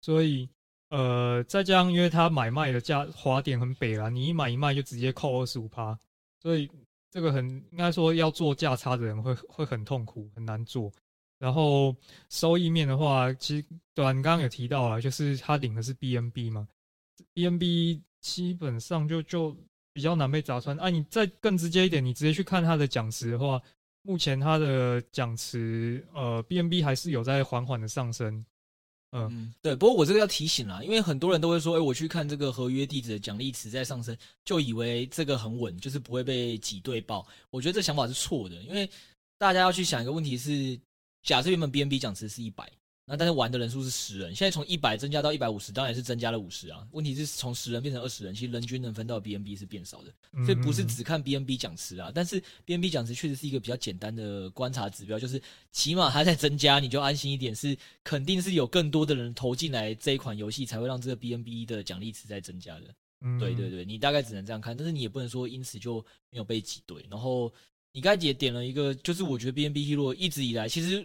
[0.00, 0.48] 所以，
[0.88, 5.96] 呃，再加上因为它买卖的价滑点很北啦，你一买一卖就直接扣二十五趴，
[6.42, 6.68] 所以
[7.12, 10.92] 这个很应该说要做价差的人会会很痛苦，很难做。
[11.38, 11.94] 然后
[12.28, 16.66] 收益面的话，其实对啊，你刚刚有提到啊，就是他领的是 BNB 嘛
[17.38, 19.56] ，BNB 基本上就就
[19.92, 20.76] 比较难被砸穿。
[20.78, 23.62] 啊，你再更直接一点，你直接去看它的奖池的话，
[24.02, 28.44] 目前它的奖池呃 BNB 还是有在缓缓的上升。
[29.12, 29.76] 嗯，对。
[29.76, 37.26] 不过我这个要提醒啦，因为很多人都会说，哎，我去看这个合约地址的奖励池在上升，就以为这个很稳，就是不会被挤兑爆。
[37.50, 38.90] 我觉得这想法是错的，因为
[39.38, 40.78] 大家要去想一个问题是。
[41.24, 42.70] 假设原本 BNB 奖池是一百，
[43.08, 46.86] 那但是玩的人数是十人，现在从一百增加到一百五十，当然是增加了五十啊。
[46.92, 50.12] 问题是从十人变成二十人，其实人均能分到 BNB 是变少的，
[50.44, 52.12] 所以不是只看 BNB 奖池啊。
[52.14, 55.40] 但是 BNB 奖池确实是一个比较简单的观察指标，就是
[55.72, 62.94] 起码它在增加，你就安心一点，是肯定是有更多的人投进来这一款游戏，才会让这个 BNB 的奖励池在增加的。
[63.40, 67.04] 对对对，你大概只能这样看，但是你也不能说因此就没有被挤兑。
[67.10, 67.50] 然后。
[67.90, 71.04] 你刚才也点了一个，就是我觉得 BNB Hero 一直以来其实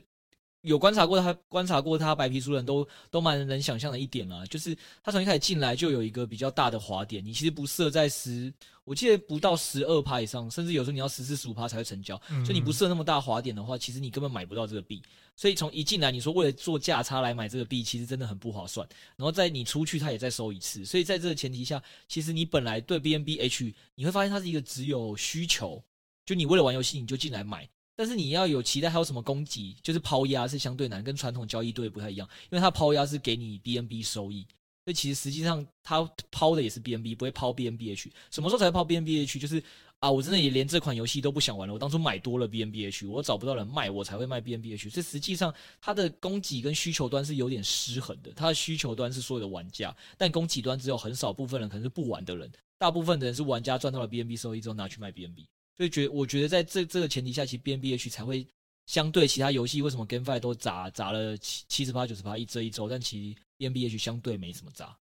[0.63, 8.51] 有观察过他，观察过他白皮书人都都蛮能想象的一点啦，就是他从一开始进来就有一个比较大的滑点，你其实不设在十，
[8.85, 15.01] 我记得不到十二趴以上，甚至有时候你要十四十五趴才会成交，所以你不设那么大滑点的话，其实你根本买不到这个币。
[15.35, 18.87] 所以从一进来，你说为了做价差来买这个币，其实真的很不划算。
[19.17, 25.83] 然后在你出去，他也再收一次，所以在这个前提下，其实你本来对 BNBH 你会发现它是一个只有需求。
[26.25, 29.75] 就你为了玩游戏，你就进来买，但是你要有期待，还有什么供给？
[29.81, 34.45] 就是抛压是相对难，跟传统交易对不太一样，因为它抛压是给你 BNB 收益，
[34.85, 38.09] 所以其实实际上它抛的也是 BNB，不会抛 BNBH。
[38.31, 39.39] 什么时候才会抛 BNBH？
[39.39, 39.63] 就是
[39.99, 44.89] 啊，我真的也连这款游戏都不想玩了，我当初买多了 BNBH，我找不到人卖，我才会卖 BNBH。
[44.89, 55.45] 所以实际上它的供给跟需求端是有点失衡的，它的需求端是所有的玩家，但供给端只有很少部分人可能是不玩的人，大部分的人是玩家赚到了 BNB 收益之后拿去卖 BNB。
[55.75, 58.45] 所以觉，我觉得在这这个前提下，其实 BNBH 才会
[58.85, 64.95] 相对其他游戏，为什么 GameFi 都砸砸了七七十趴九十趴一这一周，但其实 BNBH 相对没什么砸。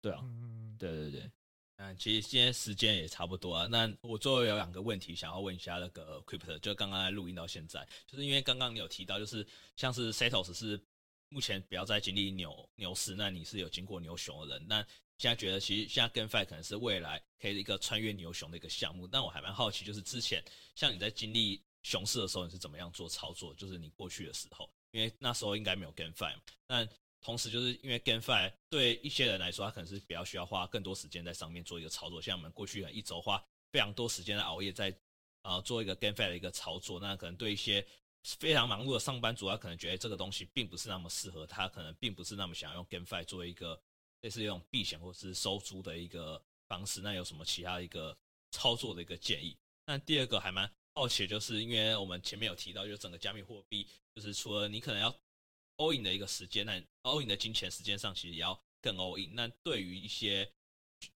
[0.00, 1.30] 对啊，嗯，对对对。
[1.76, 3.66] 嗯，其实今天时间也差不多了。
[3.66, 9.44] 那我最后有两个问题想要问一下那个 Crypto，就刚刚在录音到现在，就是因为刚刚你有提到，就是
[9.76, 10.80] 像是 Setos 是
[11.28, 14.86] 目前不要再经历牛牛市，那你是有经过牛熊的人，那。
[15.18, 20.42] 现在觉得其实现在 GameFi 可能是未来可以一个穿越牛熊的一个项目，但我还蛮好奇，就是之前
[20.74, 23.54] 像你在经历熊市的时候，你是怎么样做操作？
[23.54, 26.42] 就是你过去的时候，因为那时候应该没有 GameFi 嘛。
[26.66, 26.88] 但
[27.20, 33.40] 同时就是因为 GameFi 对一些人来说，他可能是比较需要花更多时间在上面做一个操作，像我们过去一周花
[33.70, 34.90] 非常多时间的熬夜在
[35.42, 37.86] 啊、呃、做一个 GameFi 的一个操作，那可能对一些
[38.24, 43.80] 非常忙碌的上班族，他可能觉得这个东西并不是那么适合他，可能并不是那么想要用 GameFi 作为一个
[44.22, 47.00] 类似一种避险或是收租的一个方式。
[47.00, 48.16] 那有什么其他一个
[48.50, 49.56] 操作的一个建议？
[49.86, 55.14] 那第二个还蛮好奇，就是因为我们前面有提到，就整个加密货币，就是除了你可能要
[55.76, 59.34] all in 的一个时间，那 all in 的金钱时间上其实也要更 all in。
[59.34, 60.50] 那对于一些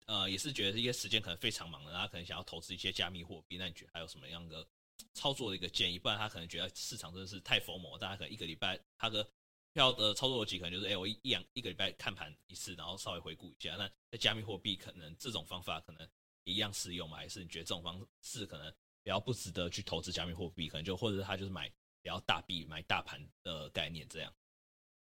[0.05, 4.67] 呃也是觉得一些时间可能非常忙的，他可能想要投资一些加密货币，那你觉得还有什么样的？
[5.13, 9.29] 操作的一个建议，不然他可能觉得市场真的是太疯魔，大家可能一个礼拜他的
[9.75, 13.75] 票的操作逻辑可能就是，哎、欸，我一两一个礼拜看盘一次，然后稍微回顾一下。
[13.75, 16.07] 那在加密货币，可能这种方法可能
[16.45, 17.17] 一样适用吗？
[17.17, 18.71] 还是你觉得这种方式可能
[19.03, 20.69] 比较不值得去投资加密货币？
[20.69, 21.67] 可能就或者是他就是买
[22.01, 24.33] 比较大币、买大盘的概念这样。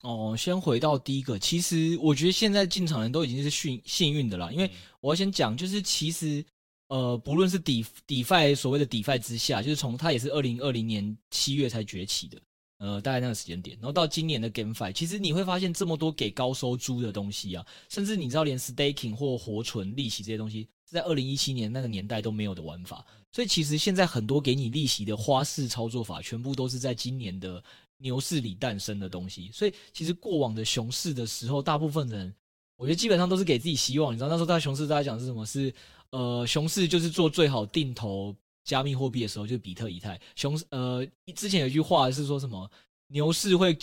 [0.02, 6.46] 哦，先回到第一个，其实我觉得现在进场人都已经是幸幸运的啦，因为我要先讲，就是其实。
[6.90, 12.42] 呃，不论是 D DeFi 所谓的 DeFi 之下，就是从它也是二零二零年七月才崛起的，
[12.80, 27.64] 呃，大概那个时间点，然后到今年的 GameFi，其实你会发现这么多给高收租的东西啊，甚至你知道连 Staking 或活存利息这些东西，是在二零一七年那个年代都没有的玩法，所以其实现在很多给你利息的花式操作法，全部都是在今年的
[27.98, 32.32] 牛市里诞生的东西，所以其实过往的熊市的时候，大部分人，
[32.76, 35.44] 我觉得基本上都是给自己希望，你知道那时候在熊市大家讲是什么？
[35.46, 35.74] 是
[36.12, 38.36] 呃，熊市就是做最好定投
[38.68, 40.20] 加密货币的时候，就是比特、以太。
[40.36, 41.04] 熊呃，
[41.34, 42.70] 之前有句话是说什么？
[43.08, 43.76] 牛市会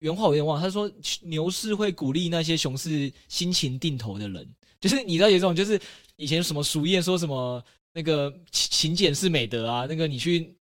[0.00, 0.90] 原话我有点忘，他说
[1.22, 4.54] 牛市会鼓励那些熊市辛勤定投的人。
[4.80, 5.80] 就是你知道有这种，就是
[6.16, 10.54] 以前什么俗谚说什么那个勤勤俭是美德啊，那个你去。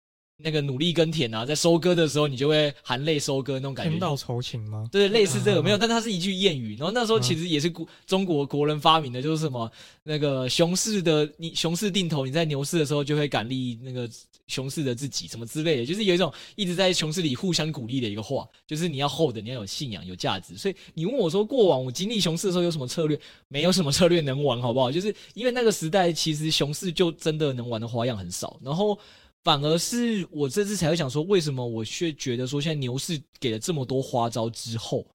[0.43, 3.91] 那个努力耕田啊，在收割的时候，你就会含泪收割那种感觉。
[3.91, 4.85] 天道酬勤吗？
[4.91, 6.75] 对，类似这个没有，但它是一句谚语。
[6.75, 9.71] 然后那时候其实也是国中国国人发明的，就是什么
[10.03, 14.09] 那个熊市的你熊市定投，你在牛市的时候就会感励那个
[14.47, 20.57] 熊市的自己，什么之类的，就是有一种一直在熊市里互相鼓励的一个话，就是你要厚的，你要有信仰，有价值。
[20.57, 23.17] 所以你问我说，过往我经历熊市的时候有什么策略？
[23.47, 24.91] 没有什么策略能玩，好不好？
[24.91, 28.99] 就是因为那个时代其实熊市就真的能玩的花样很少，然后。
[29.43, 35.05] 反而是我这次才会想说，为什么我却觉得说，现在牛市给了这么多花招之后，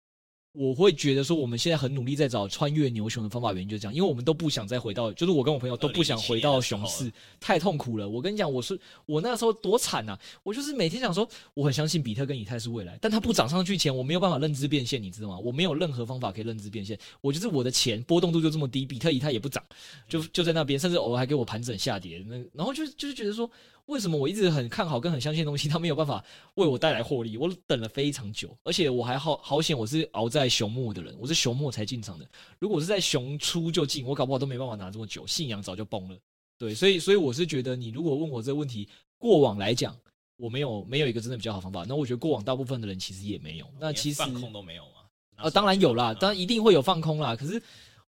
[0.52, 7.10] 我会觉得说，我们现在很努力在找穿越牛熊的方法，原因就是这样，因为我们都不想再回到，就是我跟我朋友都不想回到熊市，
[7.40, 8.06] 太痛苦了。
[8.06, 15.38] 我跟你讲，我是我那时候多惨呐，我就是每天想说，我很相信比特跟以太是未来，但它不涨上去前，我没有办法认知变现，你知道吗？
[15.38, 19.64] 我没有任何方法可以认知变现，我就是我的钱波动度就这么低，比特以太也不涨，
[20.06, 23.50] 就就在那边，甚至偶尔还给我盘整下跌，那然后就就是觉得说。
[23.88, 26.22] 为什么我一直很看好跟很相信的东西，它没有办法
[26.54, 27.38] 为我带来获利？
[27.38, 32.28] 我等了非常久，而且我还好好险，我是熬在熊末的人，我是熊末才进场的。
[32.58, 36.16] 如果是在熊初就进，我搞不好都没办法拿这么久，信仰早就崩了。
[36.58, 38.86] 对，所以所以我是觉得，你如果问我这个问题，
[39.16, 39.96] 过往来讲，
[40.36, 41.86] 我没有没有一个真的比较好方法。
[41.88, 43.66] 那我觉得过往大部分的人其实也没有。
[43.80, 44.90] 那其实放空都没有吗？
[45.36, 47.34] 呃，当然有啦，当然一定会有放空啦。
[47.34, 47.62] 可是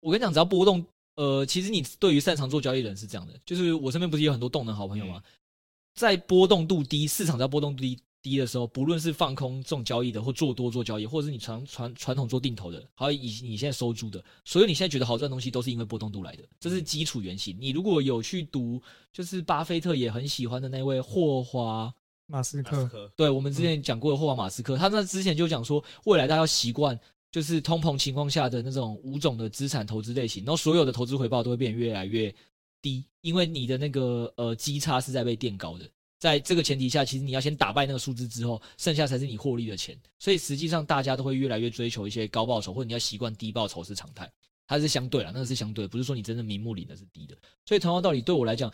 [0.01, 5.19] 我跟你讲，只要波动，呃，其实你对于擅长做交易的人是这样的，就是我身边不是有很多动能好朋友吗？
[5.25, 5.29] 嗯
[5.93, 17.57] 在波动度低、市场在波动度低低的时候，不论是放空这种交易的，或做多做交易，或者是你传传传统做定投的，还有以你现在收租的，所有你现在觉得好赚的东西，都是因为波动度来的，这是基础原型。
[17.59, 18.81] 你如果有去读，
[19.11, 21.93] 就是巴菲特也很喜欢的那位霍华
[22.27, 26.97] 马斯克，对，我们之前讲过的霍华马斯克，他那之前就讲说，未来大家要习惯，
[27.29, 32.33] 就是通膨情况下的那种五种的资产投资类型，然后所有的投资回报都会变越来越。
[32.83, 39.97] 低，因为你的那个呃基差是在被垫高的，在这个前提下，其实你要先打败那个数字之后，剩下才是你获利的钱。
[40.19, 44.31] 所以实际上大家都会越来越追求一些高报酬，或者你要习惯低报酬是常态，
[44.67, 47.35] 它是相对啦，那个是相对，不是说你真正明目里的是低的。
[47.65, 48.71] 所以同样道理，对我来讲，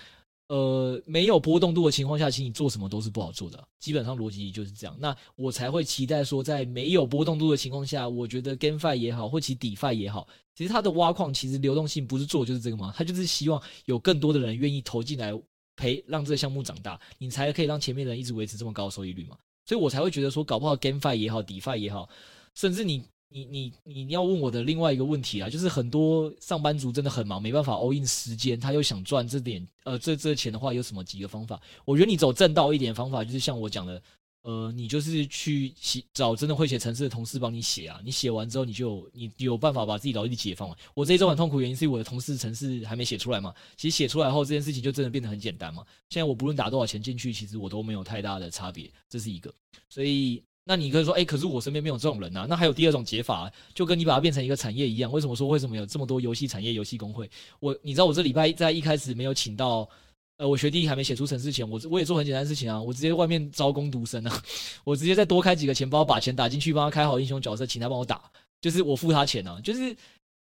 [0.50, 4.98] 呃，没有波动度的情况下，其实你做什么都是不好做的，基本上逻辑就是这样。
[5.00, 10.28] 那我才会期待说，在没有波动度的情况下，我觉得 GameFi 也好，或其 DeFi 也好。
[10.56, 12.92] 其实它的挖矿其实流动性不是做就是这个吗？
[12.98, 15.32] 它就是希望有更多的人愿意投进来
[15.76, 19.38] 陪，让这个项目长大，你才可以让前面人一直维持这么高收益率嘛。
[19.66, 22.10] 所以我才会觉得说，搞不好 GameFi 也好，DeFi 也好，
[22.56, 31.62] 甚至你你你你你要问我的另外一个问题啊，就是很多上班族真的很忙，没办法 all in 时间，他又想赚这点呃这这钱的话，有什么几个方法？
[31.86, 34.02] 我觉得你走正道一点方法，就是像我讲的。
[34.42, 40.78] 呃，你就是去写找真的会写程式的同事帮你写啊，你写完之后，你就你有办法把自己劳力解放了。
[40.94, 43.54] 我这一周很痛苦，原因是我的同事程式还没写出来嘛。
[43.76, 45.86] 其实写出来后，这件事情就真的变得很简单嘛。
[46.10, 49.54] 现在我不论打多少钱进去，其实我都没有太大的差别，这是一个。
[49.90, 52.46] 所以，那你可以说，哎，可是我身边没有这种人呐。
[52.48, 55.12] 那还有第二种解法，就跟你把它变成一个产业一样。
[55.12, 57.28] 为什么说为什么有这么多游戏产业、游戏工会？
[57.60, 59.90] 我你知道我这礼拜在一开始没有请到。
[60.38, 64.44] 呃，我学弟还没写出程式前，我我也做很简单的事情啊，我直接外面招工读生啊，
[64.86, 68.22] 我直接再多开几个钱包，把钱打进去，帮他开好英雄角色，请他帮我打，
[68.62, 69.96] 就是我付他钱啊，就是。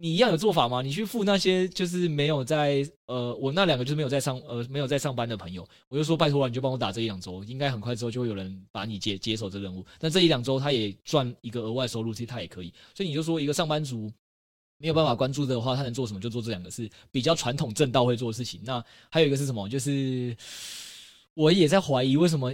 [0.02, 0.82] 你一样有做法吗？
[0.82, 9.86] 你去付那些就是没有在呃，我那两个就是没有在上呃没有在上班的朋友，我就说拜托了，你就帮我打这一两周，应该很快之后就会有人把你接接手这任务。
[10.00, 12.74] 但这一两周他也赚一个额外收入，其实他也可以。
[12.96, 14.10] 所以你就说一个上班族
[14.78, 16.20] 没有办法关注的话，他能做什么？
[16.22, 18.62] 就做这两个是比较传统正道会做的事情。
[18.64, 18.82] 那
[19.12, 19.68] 还有一个是什么？
[19.68, 20.34] 就是
[21.36, 22.54] 我也在怀疑为什么。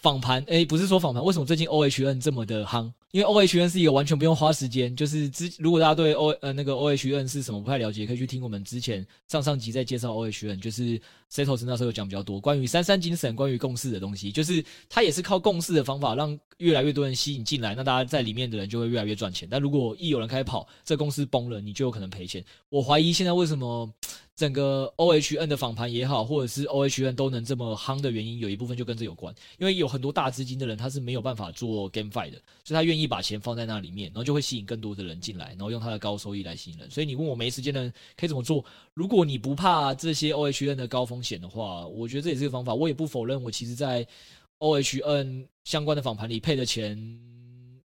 [0.00, 2.92] 访盘，诶，不是说访盘，为什么最近 OHN 这么的夯？
[3.12, 11.00] 因为 OHN 是一个完全不用花时间，就是之如果大家对 O 呃那个 OHN 是什么不太了解，可以去听我们之前上上集在介绍 OHN，就是
[11.30, 19.48] Setos 那时候有讲比较多关于三三精神、关于共识的东西，就是它也是靠共识的方法让越来越多人吸引进来，那大家在里面的人就会越来越赚钱。
[19.50, 22.44] 但如果一有人开始跑，这公司崩了，你就有可能赔钱。
[22.68, 23.92] 我怀疑现在为什么？
[24.36, 29.34] 整个 OHN 的访盘也好，或者是 OHN 都能这么夯的原因，有一部分就跟这有关。
[29.58, 36.90] 因为有很多大资金的人，他是没有办法做 GameFi 的，所以他愿意把钱放在那里面，然后就会吸引更多的人进来，然后用他的高收益来吸引人。
[36.90, 38.64] 所以你问我没时间的人可以怎么做？
[38.94, 42.74] 如果你不怕这些 OHN 的高风险的话，我觉得这也是个方法。
[42.74, 44.06] 我也不否认，我其实在
[44.58, 46.96] OHN 相关的访盘里配的钱，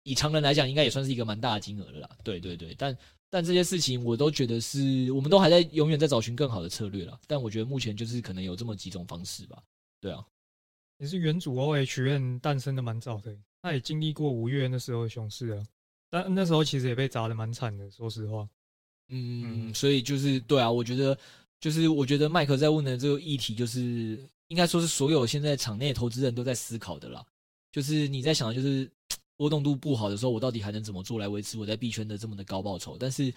[0.02, 2.10] 以常人来讲，应该也算是一个蛮大的金额了啦。
[2.22, 2.96] 对对对，但。
[3.34, 7.18] 但这些事情我都觉得是，我们都还在永远在找寻更好的策略了。
[7.26, 9.56] 但我觉得目前就是可能有这么几种方式吧。
[10.02, 10.22] 对啊，
[10.98, 15.62] 也是元祖 OHN 诞生的蛮早的，他也经历过五月那时候的熊市啊，
[16.10, 18.46] 但那时候其实也被砸的蛮惨的，说实话。
[19.08, 21.16] 嗯，嗯，所以就是对啊，我觉得
[21.60, 27.24] 就是我觉得麦克在问的这个议题，就是应该说是所有现在场内投资人都在思考的啦。
[27.70, 28.90] 就是你在想的就是。
[29.34, 32.96] 波动度不好的时候，我到底还能怎么做来维持我在币圈的这么的高报酬？
[33.00, 33.32] 但是，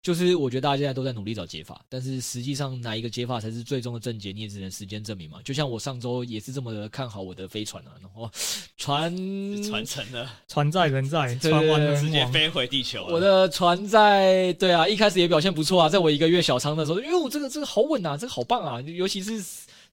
[0.00, 5.38] 就是我觉得大家现在都在努力找解法，但是实际上哪一个解法才是最终的症结，你也只能时间证明嘛。
[5.44, 8.30] 就像我上周也是这么的看好我的飞船啊，然后
[8.76, 9.12] 船
[9.62, 13.06] 传承了，船在人在，船完了直接飞回地球。
[13.10, 19.44] 我的船在，对啊，一开始也表现不错啊，在我一个月小仓的时候，哟，这个这个好稳啊，这个好棒啊，尤其是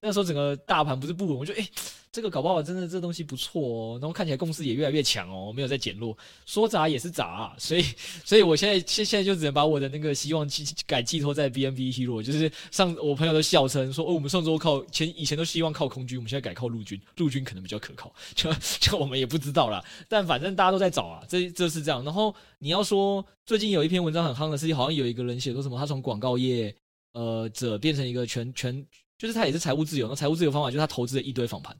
[0.01, 1.57] 那时候整个大盘不是不稳，我就哎。
[1.57, 1.69] 欸
[2.15, 7.83] 这个搞不好真的这东西不错哦，然后看起来共识也越来越强哦，没有在减弱，说砸也是砸啊，所以
[8.23, 22.01] 所以我现在现现在就只能把我的那个希望寄改寄托在 BNB Hero，就是上我朋友都笑称说哦，我们上周靠前以前都希望靠空军，我们现在改靠陆军，陆军可能比较可靠，就就我们也不知道啦，但反正大家都在找啊，这这是这样。
[22.05, 26.73] 然后你要说最近有一篇文章很夯的事情，好像有一个人写说什么，他从广告业
[27.11, 28.87] 呃者变成一个全全。
[29.17, 31.75] 就是他也是财务自由，那财务自由方法就是他投资了一堆访盘，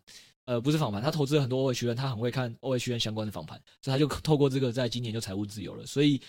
[0.45, 5.85] 呃，不是访盘，他投资了很多 OHN，他很会看 OHN 相关的访盘，所以他就透过这个在今年就财务自由了。
[5.85, 6.19] 所以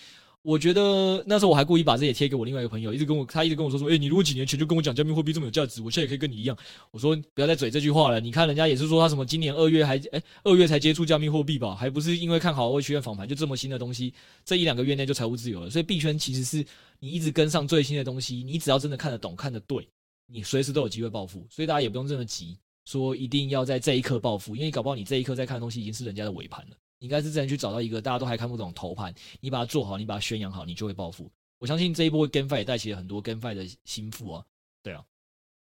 [0.41, 6.57] 我觉得那时候我还故意把这也贴给我另外一个朋友，一直跟我他一直跟我说说，诶、欸，你如果几年前就跟我讲加密货币这么有价值，我现在也可以跟你一样。
[6.91, 14.13] 我说不要再嘴这句话了，你看人家也是说他什么今年二月还诶二月才接触加密货币吧，还不是因为看好 OHN 访盘就这么新的东西，
[14.45, 15.69] 这一两个月内就财务自由了。
[15.69, 16.65] 所以币圈其实是
[16.99, 19.87] 你一直跟上最新的东西，你只要真的看得懂看得对。
[20.29, 26.75] 你随时都有机会暴富，所以大家也不用这么急，说一定要在这一刻暴富，因为搞不好你这一刻在看的东西已经是人家的尾盘了。
[26.99, 31.31] 你应该是真的去找到一个大家都还看不懂头盘，你把它做好，你把它宣扬好，你就会暴富。
[31.59, 34.45] 我相信这一波 GameFi 也带起了很多 GameFi 的心腹啊，
[34.83, 35.03] 对啊。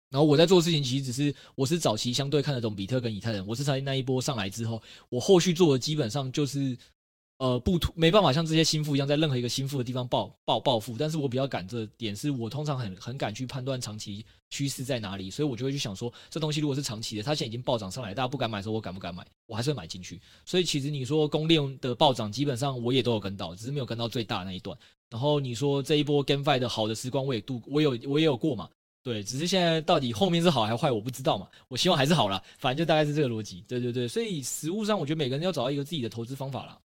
[0.09, 6.77] 然后我在做事情其实只是，我是早期相对看得懂比特跟以太人，我是在那一波上来之后，我后续做的基本上就是。
[7.41, 19.25] 呃，不突没办法像这些心腹一样，在任何一个心腹的地方暴暴暴富，但是我比较敢这点是我通常很很敢去判断长期趋势在哪里，所以我就会去想说，这东西如果是长期的，它现在已经暴涨上来，大家不敢买的时候，我敢不敢买？
[19.47, 20.21] 我还是会买进去。
[20.45, 24.77] 所以其实你说公链的暴涨，基本上我也都有跟到，只是没有跟到最大那一段。
[25.09, 28.69] 然后你说这一波 GameFi 的好的时光，我也度，我有我也有过嘛？
[29.01, 31.47] 对，只是现在到底后面是好还是坏，我不知道嘛。
[31.69, 33.65] 我希望还是好啦，反正就大概是这个逻辑。
[33.67, 36.77] 对对对，所以实务上，我觉得每个人要找到一个自己的投资方法啦。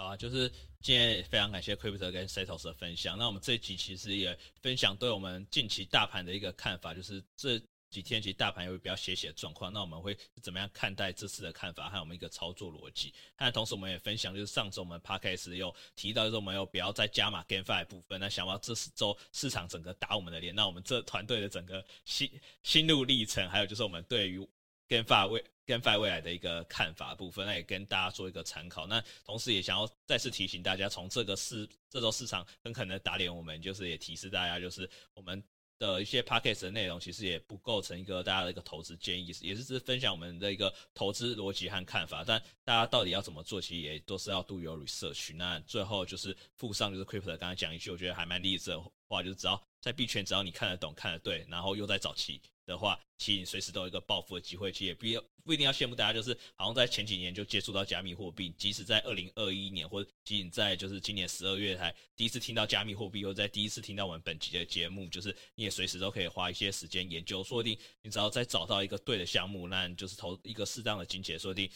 [0.00, 0.48] 啊，就是
[0.80, 3.18] 今天非常感谢 Crypto 跟 Setos 的分享。
[3.18, 13.12] 那我们这一集其实也分享对我们近期大盘的一个看法，就是这几天其实大盘有比较斜斜的状况，那我们会怎么样看待这次的看法，还有我们一个操作逻辑。
[13.38, 22.30] 那同时我们也分享，就是上周我们 Podcast 有提到，就是我们有不要再加码 GameFi 部分，那想不到这周市场整个打我们的脸，那我们这团队的整个心
[22.62, 24.48] 心路历程，还有就是我们对于
[24.90, 28.88] GameFi 未 GameFi 未来的一个看法部分，那也跟大家做一个参考。
[28.88, 35.40] 那同时也想要再次提醒大家，从这个市这周市场很可能打脸我们，就是也提示大家，就是我们
[35.78, 42.24] 的一些 Podcast 的内容，其实也不构成一个大家的一个投资建议，也是只是分享我们的一个投资逻辑和看法。
[42.26, 45.32] 但大家到底要怎么做，其实也都是要 do your research。
[45.36, 52.42] 那最后就是附上就是 Crypto 刚才讲一句，我觉得还蛮励志的话，就是只要在币圈，只要你看得懂、看得对，然后又在早期。
[52.70, 54.70] 的话，其实你随时都有一个暴富的机会。
[54.70, 71.68] 其实也不要不一定要羡慕大家，就是好像在前几年就接触到加密货币，即使在二零二一年或者仅仅在就是今年十二月才第一次听到加密货币，又在第一次听到我们本期的节目，就是你也随时都可以花一些时间研究，说不定你只要再找到一个对的项目，那就是投一个适当的金钱，说不定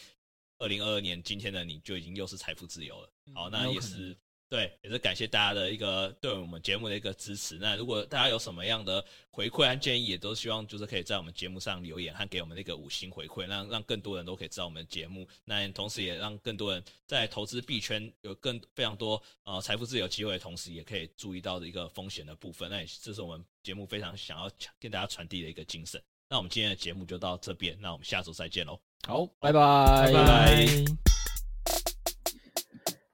[0.57, 3.09] 二零二二年今天的你就已经又是财富自由了。
[3.33, 4.17] 好，那也是。
[4.55, 7.57] 对，也是感谢大家的一个对我们节目的一个支持。
[7.59, 15.27] 那如果大家有什么样的回馈和建议，也都希望就是可以在我们节目上留言和给我们一个五星回馈，让让更多人都可以知道我们的节目。
[15.43, 22.69] 那同时也让更多人在投资币圈有更非常多呃财富自由机会的同时，也可以注意到的一个风险的部分。
[22.69, 24.49] 那也这是我们节目非常想要
[24.79, 26.01] 跟大家传递的一个精神。
[26.29, 28.79] 那我们今天的节目就到这边，那我们下周再见喽。
[29.05, 30.65] 好，拜拜，拜拜。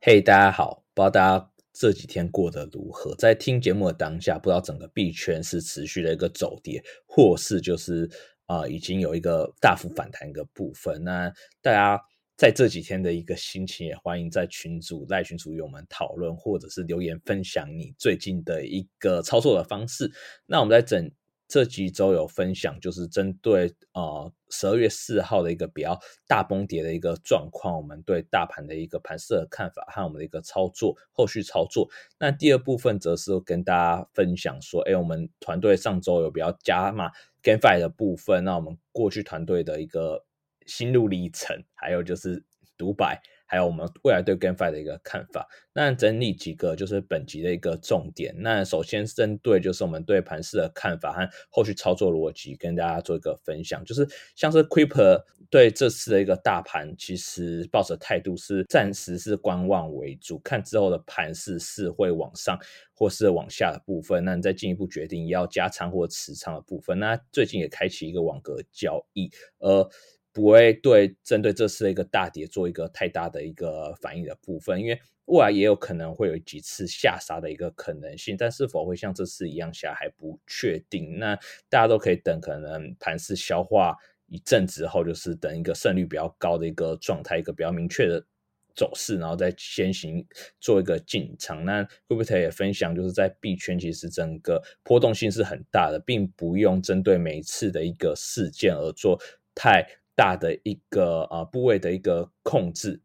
[0.04, 3.16] 嘿，hey, 大家好，不知道大家这几天过得如何？
[3.16, 8.08] 在听节目的当下，不知道整个币圈是持续的一个走跌，或是就是
[8.46, 11.04] 啊、已经有一个大幅反弹一个部分。
[11.04, 12.00] 那大家
[12.38, 20.12] 在这几天的一个心情，也欢迎在群组赖群组与我们讨论，或者是留言分享你最近的一个操作的方式。
[20.46, 21.12] 那我们在整。
[21.52, 31.90] 这几周有分享，就是针对呃十二月四号的一个比较大崩跌的一个状况，我们对大盘的一个盘势的看法和我们的一个操作后续操作。
[32.18, 37.12] 那第二部分则是跟大家分享说，哎，我们团队上周有比较加码
[37.44, 40.24] GFI 的部分，那我们过去团队的一个
[40.66, 42.46] 心路历程，还有就是
[42.78, 43.22] 独白。
[43.52, 48.34] 还有我们未来对 GameFi 的一个看法，那整理几个就是本集的一个重点。
[48.38, 53.84] 那首先针对就是我们对盘市的看法和后续操作逻辑，跟大家做一个分享。
[53.84, 62.58] 就是像是 Crypto 对这次的一个大盘，其实抱着态度是暂时是观望为主，看之后的盘势是会往上
[62.94, 66.98] 或是往下的部分，那你再进一步决定要加仓或持仓的部分。
[66.98, 69.92] 那最近也开启一个网格交易，呃。
[70.34, 81.18] 不会对针对这次的一个大跌做一个太大的一个反应的部分，因为未来也有可能会有几次下杀的一个可能性，但是否会像这次一样下还不确定。
[81.20, 81.36] 那
[81.70, 83.96] 大家都可以等，可能盘势消化
[84.28, 88.26] 一阵子后，就是等一个胜率比较高的一个状态，一个比较明确的
[88.74, 90.26] 走势，然后再先行
[90.60, 91.64] 做一个进场。
[91.66, 99.22] 那会不会也分享，就是在币圈其实整个波动性是很大的，并不用针对每一次的一个事件而做
[99.54, 99.86] 太。
[100.22, 103.02] 大的一个呃部位的一个控制，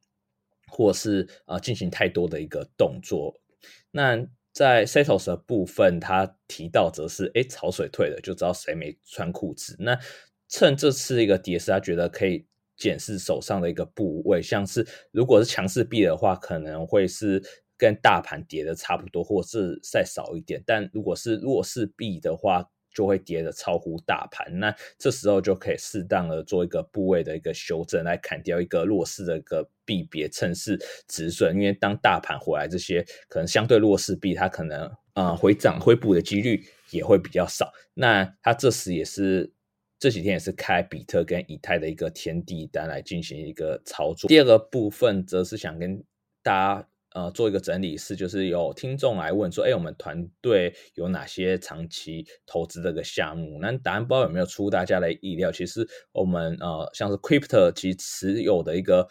[0.68, 3.40] 或是呃进行太多的一个动作。
[3.90, 4.18] 那
[4.52, 9.74] 在 Setos 的部分，他提到则是，哎，潮水退了，就知道谁没穿裤子。
[9.78, 9.98] 那
[10.46, 12.46] 趁这次一个跌势，他觉得可以
[12.76, 17.42] 检视手上的一个部位，像是如果是强势币的话，可能会是
[17.78, 20.62] 跟大盘跌的差不多，或是再少一点。
[20.66, 31.54] 但如果是弱势币的话，就会跌得超乎大盘，那这时候就可以适当的做一个部位的一个修正，来砍掉一个弱势的一个币别，趁势止损。
[31.54, 37.70] 因为当大盘回来，这些可能相对弱势币，它可能呃回涨回补的几率也会比较少。
[37.92, 39.52] 那它这时也是
[39.98, 44.26] 这几天也是开比特跟以太的一个天地单来进行一个操作。
[44.26, 46.02] 第二个部分则是想跟
[46.42, 46.88] 大家。
[47.16, 53.58] 呃，做一个整理是，就是有听众来问说，哎，我们团队有哪些长期投资这个项目？
[53.58, 55.50] 那答案不知道有没有出大家的意料？
[55.50, 59.08] 其实我们呃，像是 Crypto 其实持有的一个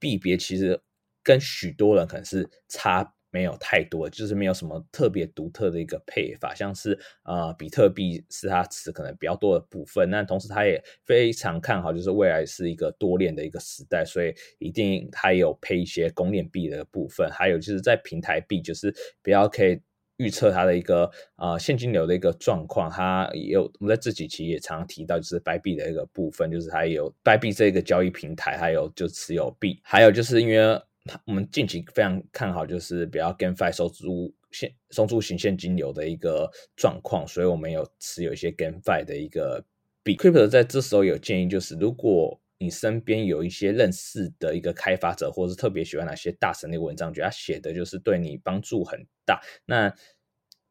[0.00, 0.80] 币别，其实
[1.22, 3.15] 跟许多人可能是差。
[3.36, 18.90] 没有太多，就是没有什么特别独特的一个配法，像是呃，比特币是它持可能比较多的部分，那同时它也非常看好，就是未来是一个多链的一个时代，所以一定还有配一些公链币的部分，还有就是在平台币，就是
[19.22, 19.78] 比较可以
[20.16, 30.80] 预测它的一个呃现金流的一个状况，它也有我们在这几期也常常提到，就是币币的一个部分，就是它有币币这个交易平台，还有就持有币，还有就是因为。
[31.24, 39.64] 我们近期非常看好，就是比较 GameFi 收租现收租型现金流的一个状况，所以我们有持有一些 GameFi 的一个
[40.02, 40.16] 币。
[40.16, 49.94] Crypto 在这时候有建议，就是如果你身边有一些认识的一个开发者，或者是特别喜欢哪些大神的文章，觉得他写的就是对你帮助很大，那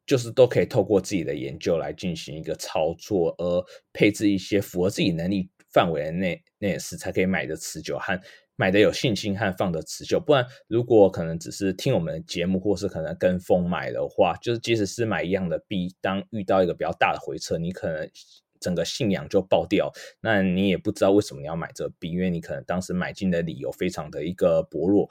[0.04, 8.20] 就是都可以透过自己的研究来进行一个操作，而配置一些符合自己能力范围的那那也是才可以买的持久和。
[8.56, 18.10] 买的有信心和放的持久，不然如果可能只是听我们的节目，或是可能跟风买的话，就是即使是买一样的币，当遇到一个比较大的回撤，你可能
[18.58, 19.92] 整个信仰就爆掉，
[20.22, 25.10] 那你也不知道为什么你要买这币，因为你可能当时买进的理由非常的一个薄弱。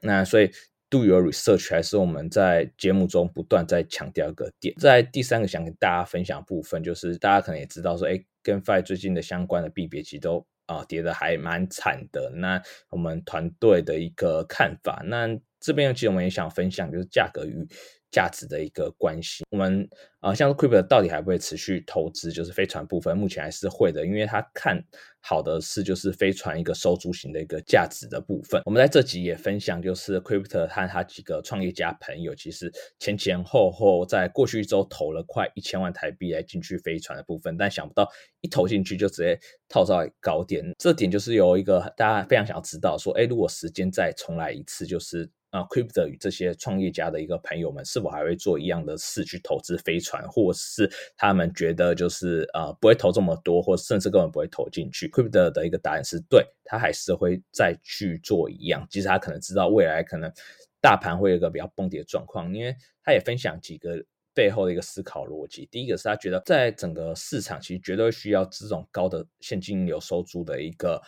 [0.00, 0.50] 那所以
[0.90, 4.74] do your research 还是我们在节目中不断在强调一个点。
[4.78, 10.46] 在第三个想跟大家分享部分，就是大家可能也知道说，哎跟 Fi 最近的相关的币别其实都
[10.78, 12.30] 啊、跌的还蛮惨的。
[12.34, 15.28] 那我们团队的一个看法，那
[15.60, 17.66] 这边其实我们也想分享，就是价格与。
[18.12, 19.88] 价值的一个关系，我们
[20.20, 22.30] 啊、像 Crypto 到底还会不会持续投资？
[22.30, 24.80] 就是飞船部分，目前还是会的，因为他看
[25.20, 28.62] 好的是就是飞船一个收租型的一个价值的部分。
[28.66, 32.70] 我们在这集也分享，就是 Crypto 和他几个创业家朋友，其实
[33.00, 38.08] 前前后后在过去一周投了快一千万台币来进去飞船的部分，但想不到
[38.42, 45.28] 一投进去就直接套在高点，这点就是有一个大家非常想要知道，说，哎，如果时间再重来一次，就是。
[45.52, 60.32] 啊，Crypto 与这些创业家的一个朋友们，是否还会做一样的事去投资飞船，或是他们觉得就是呃不会投这么多，或甚至根本不会投进去？Crypto 的一个答案是对，他还是会再去做一样，即使他可能知道未来可能
[60.80, 62.74] 大盘会有一个比较崩跌的状况，因为
[63.04, 64.02] 他也分享几个
[64.32, 65.68] 背后的一个思考逻辑。
[65.70, 71.02] 第一个是他觉得在整个市场其实绝对需要这种高的现金流收租的一个。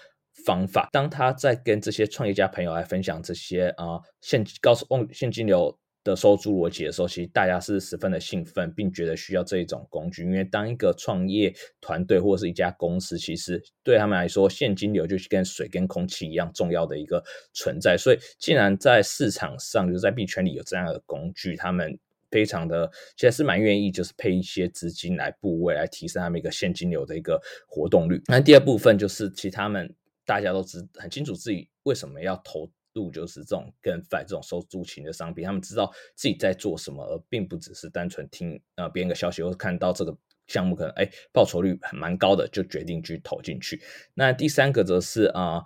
[0.45, 10.23] 方法，当他在跟这些创业家朋友来分享这些啊现高收现金流的收租逻辑的时候，其实大家是十分的兴奋，并觉得需要这一种工具。
[10.25, 17.25] 因为当一个创业团队或者是一家公司，其实对他们来说，现金流就是跟水跟空气一样重要的一个
[17.55, 17.97] 存在。
[17.97, 21.99] 所以，既然在市场上，就是在币圈里有这样的工具，他们
[22.31, 28.21] 非常的其实是蛮愿意，就是配一些资金来部位，来提升他们一个现金流的一个活动率。
[28.27, 29.95] 那第二部分就是，其他们。
[30.25, 43.83] 大家都知很清楚自己为什么要投入，就是这种 GameFi 这种收租型的商品，他们知道自己在做什么，而并不只是单纯听呃别人的消息，或看到这个项目可能哎报酬率很蛮高的，就决定去投进去。
[44.15, 45.65] 那第三个则是啊、呃、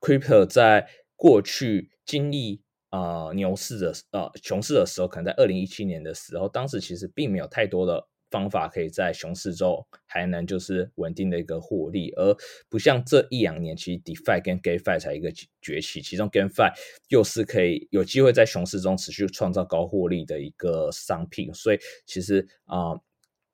[0.00, 8.08] Crypto 在过去经历啊、牛市的呃熊市的时候，可能在二零一七年的时候，当时其实并没有太多的。
[8.30, 12.36] 方法可以在熊市中还能就是稳定的一个获利，而
[12.68, 16.72] 不像这一两年，其实 DeFi 跟 GameFi 才一个崛起，其中 GameFi
[17.08, 23.02] 又是可以有机会在熊市中持续创造高获利的一个商品，所以其实啊、呃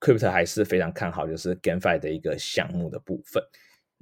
[0.01, 3.43] ，Crypto 还是非常看好就是 GameFi 的一个项目的部分。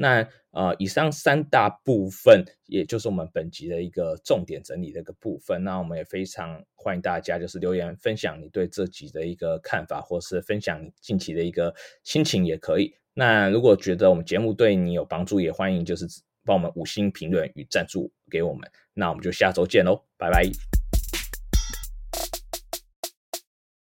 [0.02, 5.62] 那呃，以上三大部分，也就是我们本集的一个重点整理的一个部分。
[5.62, 11.72] 那我们也非常欢迎大家，就是留言分享你对这集的一个看法，或是分享你近期的一个
[12.02, 12.92] 心情也可以。
[13.14, 16.04] 那如果觉得我们节目对你有帮助，也欢迎就是
[16.44, 18.68] 帮我们五星评论与赞助给我们。
[18.92, 20.81] 那我们就下周见喽，拜拜。